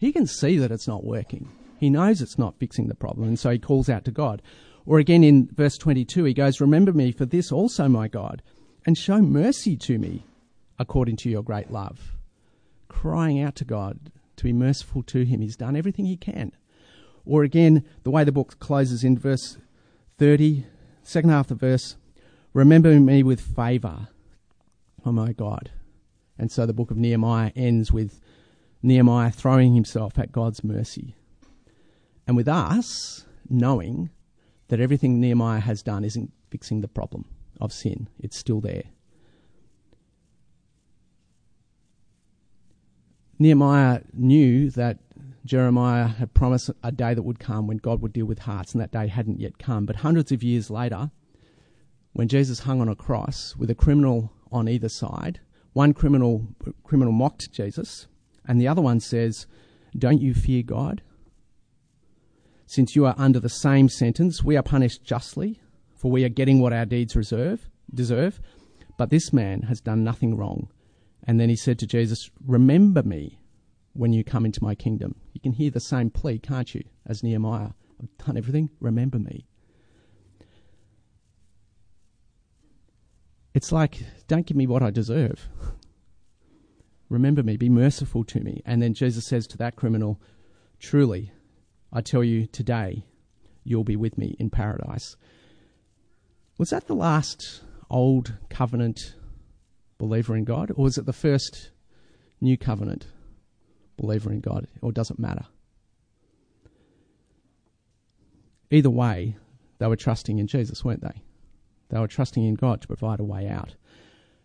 He 0.00 0.12
can 0.12 0.26
see 0.26 0.58
that 0.58 0.72
it's 0.72 0.88
not 0.88 1.04
working. 1.04 1.48
He 1.78 1.90
knows 1.90 2.20
it's 2.20 2.38
not 2.38 2.58
fixing 2.58 2.88
the 2.88 2.94
problem, 2.94 3.28
and 3.28 3.38
so 3.38 3.50
he 3.50 3.58
calls 3.58 3.88
out 3.88 4.04
to 4.06 4.10
God. 4.10 4.42
Or 4.86 4.98
again 4.98 5.22
in 5.22 5.48
verse 5.52 5.78
22, 5.78 6.24
he 6.24 6.34
goes, 6.34 6.60
Remember 6.60 6.92
me 6.92 7.12
for 7.12 7.26
this 7.26 7.52
also, 7.52 7.86
my 7.88 8.08
God, 8.08 8.42
and 8.84 8.98
show 8.98 9.20
mercy 9.20 9.76
to 9.76 9.98
me 9.98 10.24
according 10.78 11.16
to 11.18 11.30
your 11.30 11.42
great 11.42 11.70
love. 11.70 12.16
Crying 12.88 13.40
out 13.40 13.54
to 13.56 13.64
God 13.64 14.10
to 14.36 14.44
be 14.44 14.52
merciful 14.52 15.02
to 15.04 15.24
him. 15.24 15.42
He's 15.42 15.56
done 15.56 15.76
everything 15.76 16.06
he 16.06 16.16
can. 16.16 16.52
Or 17.24 17.44
again, 17.44 17.84
the 18.02 18.10
way 18.10 18.24
the 18.24 18.32
book 18.32 18.58
closes 18.58 19.04
in 19.04 19.16
verse 19.16 19.58
30, 20.18 20.64
second 21.02 21.30
half 21.30 21.50
of 21.50 21.60
the 21.60 21.66
verse, 21.66 21.96
Remember 22.52 22.98
me 22.98 23.22
with 23.22 23.40
favour 23.40 24.08
oh 25.04 25.12
my 25.12 25.32
God. 25.32 25.70
And 26.38 26.50
so 26.50 26.66
the 26.66 26.72
book 26.72 26.90
of 26.90 26.96
Nehemiah 26.96 27.52
ends 27.54 27.92
with 27.92 28.20
Nehemiah 28.82 29.30
throwing 29.30 29.74
himself 29.74 30.18
at 30.18 30.32
God's 30.32 30.64
mercy. 30.64 31.16
And 32.26 32.36
with 32.36 32.48
us 32.48 33.26
knowing 33.48 34.10
that 34.68 34.80
everything 34.80 35.20
Nehemiah 35.20 35.60
has 35.60 35.82
done 35.82 36.04
isn't 36.04 36.32
fixing 36.50 36.80
the 36.80 36.88
problem 36.88 37.24
of 37.60 37.72
sin, 37.72 38.08
it's 38.18 38.36
still 38.36 38.60
there. 38.60 38.84
Nehemiah 43.38 44.02
knew 44.12 44.70
that 44.70 44.98
Jeremiah 45.46 46.08
had 46.08 46.34
promised 46.34 46.70
a 46.82 46.92
day 46.92 47.14
that 47.14 47.22
would 47.22 47.38
come 47.38 47.66
when 47.66 47.78
God 47.78 48.02
would 48.02 48.12
deal 48.12 48.26
with 48.26 48.40
hearts, 48.40 48.74
and 48.74 48.82
that 48.82 48.92
day 48.92 49.06
hadn't 49.06 49.40
yet 49.40 49.58
come. 49.58 49.86
But 49.86 49.96
hundreds 49.96 50.30
of 50.30 50.42
years 50.42 50.70
later, 50.70 51.10
when 52.12 52.28
Jesus 52.28 52.60
hung 52.60 52.80
on 52.80 52.88
a 52.88 52.94
cross 52.94 53.56
with 53.56 53.70
a 53.70 53.74
criminal 53.74 54.30
on 54.52 54.68
either 54.68 54.88
side. 54.88 55.40
One 55.72 55.94
criminal 55.94 56.48
criminal 56.82 57.12
mocked 57.12 57.52
Jesus, 57.52 58.06
and 58.46 58.60
the 58.60 58.68
other 58.68 58.82
one 58.82 59.00
says, 59.00 59.46
"Don't 59.96 60.20
you 60.20 60.34
fear 60.34 60.62
God? 60.62 61.02
Since 62.66 62.94
you 62.94 63.04
are 63.04 63.14
under 63.18 63.40
the 63.40 63.48
same 63.48 63.88
sentence, 63.88 64.44
we 64.44 64.56
are 64.56 64.62
punished 64.62 65.02
justly, 65.04 65.60
for 65.94 66.10
we 66.10 66.24
are 66.24 66.28
getting 66.28 66.60
what 66.60 66.72
our 66.72 66.86
deeds 66.86 67.16
reserve, 67.16 67.68
deserve. 67.92 68.40
But 68.96 69.10
this 69.10 69.32
man 69.32 69.62
has 69.62 69.80
done 69.80 70.04
nothing 70.04 70.36
wrong." 70.36 70.68
And 71.24 71.38
then 71.38 71.48
he 71.48 71.56
said 71.56 71.78
to 71.80 71.86
Jesus, 71.86 72.30
"Remember 72.46 73.02
me 73.02 73.38
when 73.92 74.12
you 74.12 74.24
come 74.24 74.46
into 74.46 74.62
my 74.62 74.74
kingdom." 74.74 75.16
You 75.32 75.40
can 75.40 75.52
hear 75.52 75.70
the 75.70 75.80
same 75.80 76.10
plea, 76.10 76.38
can't 76.38 76.74
you, 76.74 76.84
as 77.06 77.22
Nehemiah? 77.22 77.72
I've 78.00 78.26
done 78.26 78.36
everything. 78.36 78.70
Remember 78.80 79.18
me. 79.18 79.46
It's 83.52 83.72
like, 83.72 84.04
don't 84.28 84.46
give 84.46 84.56
me 84.56 84.66
what 84.66 84.82
I 84.82 84.90
deserve. 84.90 85.48
Remember 87.10 87.42
me, 87.42 87.56
be 87.56 87.68
merciful 87.68 88.24
to 88.24 88.40
me. 88.40 88.62
And 88.64 88.80
then 88.80 88.94
Jesus 88.94 89.26
says 89.26 89.46
to 89.48 89.58
that 89.58 89.76
criminal, 89.76 90.20
Truly, 90.78 91.32
I 91.92 92.00
tell 92.00 92.24
you 92.24 92.46
today, 92.46 93.04
you'll 93.64 93.84
be 93.84 93.96
with 93.96 94.16
me 94.16 94.36
in 94.38 94.48
paradise. 94.48 95.16
Was 96.56 96.70
that 96.70 96.86
the 96.86 96.94
last 96.94 97.62
old 97.90 98.34
covenant 98.48 99.16
believer 99.98 100.36
in 100.36 100.44
God, 100.44 100.70
or 100.70 100.84
was 100.84 100.96
it 100.96 101.04
the 101.04 101.12
first 101.12 101.70
new 102.40 102.56
covenant 102.56 103.08
believer 103.96 104.32
in 104.32 104.40
God, 104.40 104.68
or 104.80 104.92
does 104.92 105.10
it 105.10 105.18
matter? 105.18 105.46
Either 108.70 108.88
way, 108.88 109.36
they 109.78 109.86
were 109.88 109.96
trusting 109.96 110.38
in 110.38 110.46
Jesus, 110.46 110.84
weren't 110.84 111.02
they? 111.02 111.22
They 111.88 111.98
were 111.98 112.06
trusting 112.06 112.44
in 112.44 112.54
God 112.54 112.80
to 112.82 112.86
provide 112.86 113.18
a 113.18 113.24
way 113.24 113.48
out. 113.48 113.74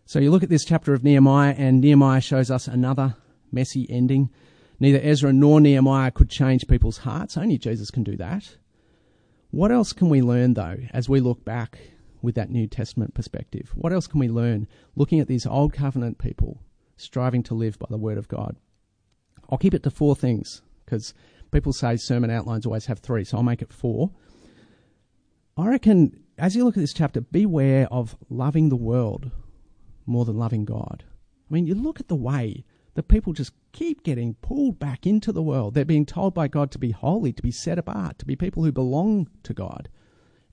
So 0.07 0.19
you 0.19 0.29
look 0.29 0.43
at 0.43 0.49
this 0.49 0.65
chapter 0.65 0.93
of 0.93 1.03
Nehemiah, 1.03 1.55
and 1.57 1.81
Nehemiah 1.81 2.21
shows 2.21 2.51
us 2.51 2.67
another 2.67 3.15
messy 3.51 3.89
ending. 3.89 4.29
Neither 4.79 4.99
Ezra 5.01 5.33
nor 5.33 5.59
Nehemiah 5.59 6.11
could 6.11 6.29
change 6.29 6.67
people's 6.67 6.99
hearts. 6.99 7.37
Only 7.37 7.57
Jesus 7.57 7.89
can 7.89 8.03
do 8.03 8.15
that. 8.17 8.57
What 9.49 9.71
else 9.71 9.93
can 9.93 10.09
we 10.09 10.21
learn, 10.21 10.53
though, 10.53 10.77
as 10.93 11.09
we 11.09 11.21
look 11.21 11.43
back 11.43 11.79
with 12.21 12.35
that 12.35 12.51
New 12.51 12.67
Testament 12.67 13.15
perspective? 13.15 13.71
What 13.73 13.93
else 13.93 14.05
can 14.05 14.19
we 14.19 14.29
learn 14.29 14.67
looking 14.95 15.19
at 15.19 15.27
these 15.27 15.47
Old 15.47 15.73
Covenant 15.73 16.19
people 16.19 16.61
striving 16.97 17.41
to 17.43 17.55
live 17.55 17.79
by 17.79 17.87
the 17.89 17.97
Word 17.97 18.19
of 18.19 18.27
God? 18.27 18.57
I'll 19.49 19.57
keep 19.57 19.73
it 19.73 19.83
to 19.83 19.89
four 19.89 20.15
things 20.15 20.61
because 20.85 21.15
people 21.51 21.73
say 21.73 21.97
sermon 21.97 22.29
outlines 22.29 22.65
always 22.65 22.85
have 22.85 22.99
three, 22.99 23.23
so 23.23 23.37
I'll 23.37 23.43
make 23.43 23.61
it 23.61 23.73
four. 23.73 24.11
I 25.57 25.67
reckon 25.67 26.19
as 26.37 26.55
you 26.55 26.63
look 26.63 26.75
at 26.75 26.81
this 26.81 26.93
chapter, 26.93 27.21
beware 27.21 27.87
of 27.91 28.15
loving 28.29 28.69
the 28.69 28.75
world 28.75 29.31
more 30.05 30.25
than 30.25 30.37
loving 30.37 30.65
God. 30.65 31.03
I 31.49 31.53
mean, 31.53 31.65
you 31.67 31.75
look 31.75 31.99
at 31.99 32.07
the 32.07 32.15
way 32.15 32.65
that 32.95 33.07
people 33.07 33.33
just 33.33 33.53
keep 33.71 34.03
getting 34.03 34.35
pulled 34.35 34.79
back 34.79 35.05
into 35.05 35.31
the 35.31 35.43
world. 35.43 35.73
They're 35.73 35.85
being 35.85 36.05
told 36.05 36.33
by 36.33 36.47
God 36.47 36.71
to 36.71 36.79
be 36.79 36.91
holy, 36.91 37.33
to 37.33 37.43
be 37.43 37.51
set 37.51 37.77
apart, 37.77 38.19
to 38.19 38.25
be 38.25 38.35
people 38.35 38.63
who 38.63 38.71
belong 38.71 39.29
to 39.43 39.53
God. 39.53 39.89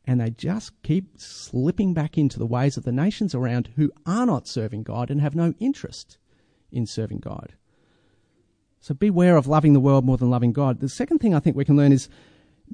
And 0.04 0.20
they 0.20 0.30
just 0.30 0.72
keep 0.82 1.18
slipping 1.18 1.94
back 1.94 2.18
into 2.18 2.38
the 2.38 2.46
ways 2.46 2.76
of 2.76 2.82
the 2.82 2.90
nations 2.90 3.34
around 3.34 3.70
who 3.76 3.92
are 4.04 4.26
not 4.26 4.48
serving 4.48 4.82
God 4.82 5.10
and 5.10 5.20
have 5.20 5.36
no 5.36 5.54
interest 5.60 6.18
in 6.72 6.86
serving 6.86 7.20
God. 7.20 7.54
So 8.80 8.94
beware 8.94 9.36
of 9.36 9.46
loving 9.46 9.74
the 9.74 9.80
world 9.80 10.04
more 10.04 10.16
than 10.16 10.30
loving 10.30 10.52
God. 10.52 10.80
The 10.80 10.88
second 10.88 11.20
thing 11.20 11.34
I 11.34 11.38
think 11.38 11.54
we 11.54 11.64
can 11.64 11.76
learn 11.76 11.92
is 11.92 12.08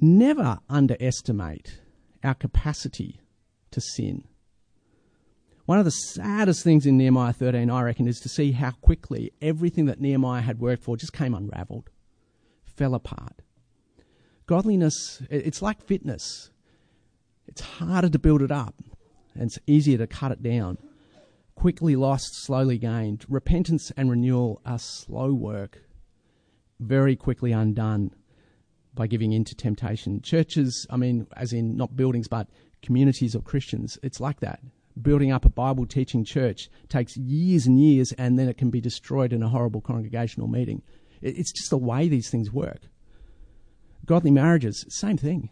never 0.01 0.57
underestimate 0.67 1.81
our 2.23 2.33
capacity 2.33 3.21
to 3.69 3.79
sin. 3.79 4.23
One 5.69 5.77
of 5.77 5.85
the 5.85 5.91
saddest 5.91 6.63
things 6.63 6.87
in 6.87 6.97
Nehemiah 6.97 7.31
13, 7.31 7.69
I 7.69 7.83
reckon, 7.83 8.07
is 8.07 8.19
to 8.21 8.27
see 8.27 8.53
how 8.53 8.71
quickly 8.71 9.31
everything 9.39 9.85
that 9.85 10.01
Nehemiah 10.01 10.41
had 10.41 10.59
worked 10.59 10.81
for 10.81 10.97
just 10.97 11.13
came 11.13 11.35
unraveled, 11.35 11.91
fell 12.63 12.95
apart. 12.95 13.43
Godliness, 14.47 15.21
it's 15.29 15.61
like 15.61 15.83
fitness. 15.83 16.49
It's 17.47 17.61
harder 17.61 18.09
to 18.09 18.17
build 18.17 18.41
it 18.41 18.51
up, 18.51 18.73
and 19.35 19.43
it's 19.43 19.59
easier 19.67 19.99
to 19.99 20.07
cut 20.07 20.31
it 20.31 20.41
down. 20.41 20.79
Quickly 21.53 21.95
lost, 21.95 22.33
slowly 22.33 22.79
gained. 22.79 23.27
Repentance 23.29 23.91
and 23.95 24.09
renewal 24.09 24.63
are 24.65 24.79
slow 24.79 25.35
work, 25.35 25.83
very 26.79 27.15
quickly 27.15 27.51
undone 27.51 28.09
by 28.95 29.05
giving 29.05 29.33
in 29.33 29.43
to 29.43 29.53
temptation. 29.53 30.23
Churches, 30.23 30.87
I 30.89 30.97
mean, 30.97 31.27
as 31.37 31.53
in 31.53 31.77
not 31.77 31.95
buildings, 31.95 32.27
but 32.27 32.47
communities 32.81 33.35
of 33.35 33.43
Christians, 33.43 33.99
it's 34.01 34.19
like 34.19 34.39
that. 34.39 34.61
Building 35.01 35.31
up 35.31 35.45
a 35.45 35.49
Bible 35.49 35.85
teaching 35.85 36.23
church 36.25 36.69
takes 36.89 37.17
years 37.17 37.65
and 37.65 37.79
years, 37.79 38.11
and 38.13 38.37
then 38.37 38.49
it 38.49 38.57
can 38.57 38.69
be 38.69 38.81
destroyed 38.81 39.33
in 39.33 39.43
a 39.43 39.49
horrible 39.49 39.81
congregational 39.81 40.47
meeting. 40.47 40.81
It's 41.21 41.51
just 41.51 41.69
the 41.69 41.77
way 41.77 42.07
these 42.07 42.29
things 42.29 42.51
work. 42.51 42.81
Godly 44.05 44.31
marriages, 44.31 44.85
same 44.89 45.17
thing. 45.17 45.49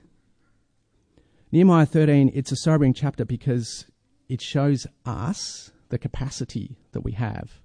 Nehemiah 1.51 1.85
13, 1.85 2.31
it's 2.33 2.51
a 2.51 2.55
sobering 2.55 2.93
chapter 2.93 3.25
because 3.25 3.85
it 4.27 4.41
shows 4.41 4.87
us 5.05 5.71
the 5.89 5.97
capacity 5.97 6.77
that 6.91 7.01
we 7.01 7.13
have 7.13 7.61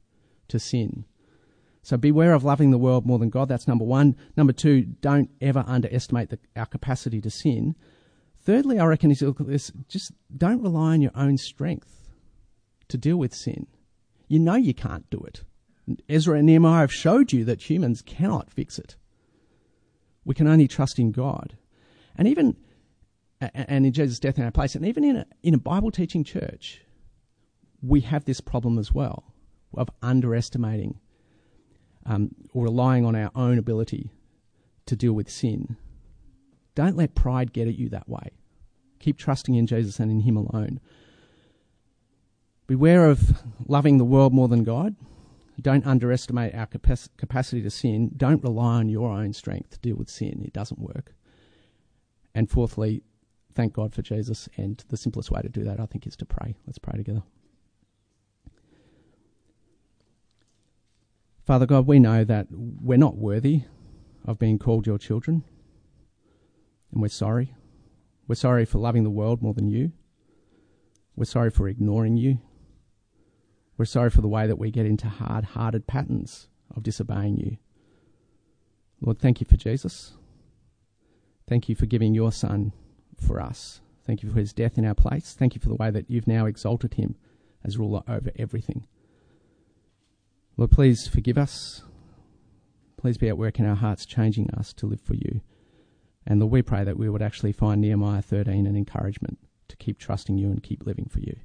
to 0.48 0.58
sin 0.58 1.04
so 1.82 1.96
beware 1.96 2.32
of 2.32 2.44
loving 2.44 2.70
the 2.70 2.78
world 2.78 3.04
more 3.04 3.18
than 3.18 3.28
God. 3.28 3.48
That's 3.48 3.66
number 3.66 3.84
one. 3.84 4.16
Number 4.36 4.52
two, 4.52 4.82
don't 4.82 5.30
ever 5.40 5.64
underestimate 5.66 6.30
the, 6.30 6.38
our 6.54 6.66
capacity 6.66 7.20
to 7.20 7.30
sin. 7.30 7.74
Thirdly, 8.44 8.78
I 8.78 8.86
reckon 8.86 9.10
is 9.10 9.20
this, 9.20 9.72
just 9.88 10.12
don't 10.36 10.62
rely 10.62 10.94
on 10.94 11.02
your 11.02 11.12
own 11.14 11.38
strength 11.38 12.10
to 12.88 12.98
deal 12.98 13.16
with 13.16 13.34
sin. 13.34 13.66
You 14.28 14.40
know 14.40 14.56
you 14.56 14.74
can't 14.74 15.08
do 15.10 15.20
it. 15.20 15.44
Ezra 16.08 16.38
and 16.38 16.46
Nehemiah 16.46 16.80
have 16.80 16.92
showed 16.92 17.32
you 17.32 17.44
that 17.44 17.70
humans 17.70 18.02
cannot 18.02 18.50
fix 18.50 18.78
it. 18.78 18.96
We 20.24 20.34
can 20.34 20.46
only 20.46 20.68
trust 20.68 20.98
in 20.98 21.12
God. 21.12 21.56
And 22.16 22.28
even 22.28 22.56
and 23.54 23.86
in 23.86 23.92
Jesus' 23.92 24.20
death 24.20 24.38
in 24.38 24.44
our 24.44 24.50
place, 24.50 24.74
and 24.74 24.86
even 24.86 25.02
in 25.02 25.16
a, 25.16 25.26
in 25.42 25.54
a 25.54 25.58
Bible 25.58 25.90
teaching 25.90 26.22
church, 26.22 26.82
we 27.82 28.00
have 28.02 28.24
this 28.24 28.40
problem 28.40 28.78
as 28.78 28.92
well 28.92 29.24
of 29.74 29.90
underestimating 30.00 31.00
um, 32.06 32.34
or 32.52 32.64
relying 32.64 33.04
on 33.04 33.16
our 33.16 33.30
own 33.34 33.58
ability 33.58 34.12
to 34.86 34.94
deal 34.94 35.12
with 35.12 35.30
sin. 35.30 35.76
Don't 36.74 36.96
let 36.96 37.14
pride 37.14 37.52
get 37.52 37.68
at 37.68 37.78
you 37.78 37.88
that 37.90 38.08
way. 38.08 38.30
Keep 38.98 39.18
trusting 39.18 39.54
in 39.54 39.66
Jesus 39.66 39.98
and 39.98 40.10
in 40.10 40.20
Him 40.20 40.36
alone. 40.36 40.80
Beware 42.66 43.06
of 43.06 43.42
loving 43.66 43.98
the 43.98 44.04
world 44.04 44.32
more 44.32 44.48
than 44.48 44.64
God. 44.64 44.94
Don't 45.60 45.86
underestimate 45.86 46.54
our 46.54 46.66
capac- 46.66 47.08
capacity 47.18 47.62
to 47.62 47.70
sin. 47.70 48.12
Don't 48.16 48.42
rely 48.42 48.76
on 48.76 48.88
your 48.88 49.10
own 49.10 49.32
strength 49.32 49.70
to 49.70 49.78
deal 49.80 49.96
with 49.96 50.08
sin. 50.08 50.42
It 50.44 50.52
doesn't 50.52 50.80
work. 50.80 51.14
And 52.34 52.48
fourthly, 52.48 53.02
thank 53.54 53.74
God 53.74 53.92
for 53.92 54.02
Jesus. 54.02 54.48
And 54.56 54.82
the 54.88 54.96
simplest 54.96 55.30
way 55.30 55.42
to 55.42 55.48
do 55.48 55.62
that, 55.64 55.78
I 55.78 55.86
think, 55.86 56.06
is 56.06 56.16
to 56.16 56.24
pray. 56.24 56.54
Let's 56.66 56.78
pray 56.78 56.96
together. 56.96 57.22
Father 61.44 61.66
God, 61.66 61.86
we 61.86 61.98
know 61.98 62.24
that 62.24 62.46
we're 62.50 62.96
not 62.96 63.16
worthy 63.16 63.62
of 64.24 64.38
being 64.38 64.58
called 64.58 64.86
your 64.86 64.98
children. 64.98 65.44
And 66.92 67.02
we're 67.02 67.08
sorry. 67.08 67.54
We're 68.28 68.34
sorry 68.34 68.64
for 68.64 68.78
loving 68.78 69.04
the 69.04 69.10
world 69.10 69.42
more 69.42 69.54
than 69.54 69.68
you. 69.68 69.92
We're 71.16 71.24
sorry 71.24 71.50
for 71.50 71.68
ignoring 71.68 72.16
you. 72.16 72.38
We're 73.76 73.84
sorry 73.86 74.10
for 74.10 74.20
the 74.20 74.28
way 74.28 74.46
that 74.46 74.58
we 74.58 74.70
get 74.70 74.86
into 74.86 75.08
hard 75.08 75.44
hearted 75.44 75.86
patterns 75.86 76.48
of 76.74 76.82
disobeying 76.82 77.36
you. 77.38 77.56
Lord, 79.00 79.18
thank 79.18 79.40
you 79.40 79.46
for 79.46 79.56
Jesus. 79.56 80.12
Thank 81.48 81.68
you 81.68 81.74
for 81.74 81.86
giving 81.86 82.14
your 82.14 82.32
Son 82.32 82.72
for 83.16 83.40
us. 83.40 83.80
Thank 84.06 84.22
you 84.22 84.30
for 84.30 84.38
his 84.38 84.52
death 84.52 84.78
in 84.78 84.84
our 84.84 84.94
place. 84.94 85.34
Thank 85.36 85.54
you 85.54 85.60
for 85.60 85.68
the 85.68 85.74
way 85.74 85.90
that 85.90 86.10
you've 86.10 86.28
now 86.28 86.46
exalted 86.46 86.94
him 86.94 87.16
as 87.64 87.78
ruler 87.78 88.02
over 88.08 88.30
everything. 88.36 88.86
Lord, 90.56 90.70
please 90.70 91.08
forgive 91.08 91.38
us. 91.38 91.82
Please 92.96 93.18
be 93.18 93.28
at 93.28 93.38
work 93.38 93.58
in 93.58 93.66
our 93.66 93.74
hearts, 93.74 94.06
changing 94.06 94.50
us 94.50 94.72
to 94.74 94.86
live 94.86 95.00
for 95.00 95.14
you. 95.14 95.40
And 96.26 96.50
we 96.50 96.62
pray 96.62 96.84
that 96.84 96.98
we 96.98 97.08
would 97.08 97.22
actually 97.22 97.52
find 97.52 97.80
Nehemiah 97.80 98.22
13 98.22 98.66
an 98.66 98.76
encouragement 98.76 99.38
to 99.68 99.76
keep 99.76 99.98
trusting 99.98 100.38
you 100.38 100.48
and 100.48 100.62
keep 100.62 100.86
living 100.86 101.08
for 101.10 101.20
you. 101.20 101.36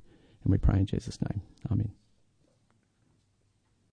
And 0.43 0.51
we 0.51 0.57
pray 0.57 0.79
in 0.79 0.85
Jesus' 0.85 1.19
name. 1.21 1.41
Amen. 1.71 1.91